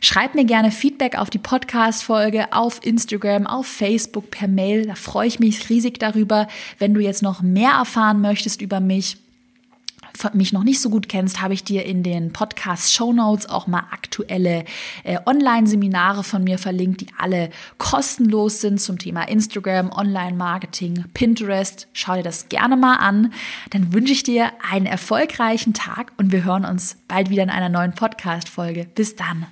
Schreib 0.00 0.34
mir 0.34 0.44
gerne 0.44 0.70
Feedback 0.70 1.16
auf 1.18 1.30
die 1.30 1.38
Podcast-Folge 1.38 2.52
auf 2.52 2.84
Instagram, 2.84 3.46
auf 3.46 3.66
Facebook, 3.66 4.30
per 4.30 4.48
Mail. 4.48 4.86
Da 4.86 4.94
freue 4.94 5.26
ich 5.26 5.40
mich 5.40 5.70
riesig 5.70 5.98
darüber. 5.98 6.46
Wenn 6.78 6.92
du 6.92 7.00
jetzt 7.00 7.22
noch 7.22 7.40
mehr 7.40 7.72
erfahren 7.72 8.20
möchtest 8.20 8.60
über 8.60 8.80
mich, 8.80 9.16
mich 10.32 10.52
noch 10.52 10.64
nicht 10.64 10.80
so 10.80 10.90
gut 10.90 11.08
kennst, 11.08 11.40
habe 11.40 11.54
ich 11.54 11.64
dir 11.64 11.84
in 11.84 12.02
den 12.02 12.32
Podcast 12.32 12.92
Show 12.92 13.12
Notes 13.12 13.48
auch 13.48 13.66
mal 13.66 13.84
aktuelle 13.90 14.64
äh, 15.02 15.18
Online-Seminare 15.26 16.24
von 16.24 16.44
mir 16.44 16.58
verlinkt, 16.58 17.00
die 17.00 17.08
alle 17.18 17.50
kostenlos 17.78 18.60
sind 18.60 18.80
zum 18.80 18.98
Thema 18.98 19.28
Instagram, 19.28 19.90
Online-Marketing, 19.90 21.04
Pinterest. 21.14 21.88
Schau 21.92 22.14
dir 22.14 22.22
das 22.22 22.48
gerne 22.48 22.76
mal 22.76 22.96
an. 22.96 23.32
Dann 23.70 23.92
wünsche 23.92 24.12
ich 24.12 24.22
dir 24.22 24.52
einen 24.70 24.86
erfolgreichen 24.86 25.74
Tag 25.74 26.12
und 26.16 26.32
wir 26.32 26.44
hören 26.44 26.64
uns 26.64 26.96
bald 27.08 27.30
wieder 27.30 27.42
in 27.42 27.50
einer 27.50 27.68
neuen 27.68 27.94
Podcast-Folge. 27.94 28.86
Bis 28.94 29.16
dann. 29.16 29.46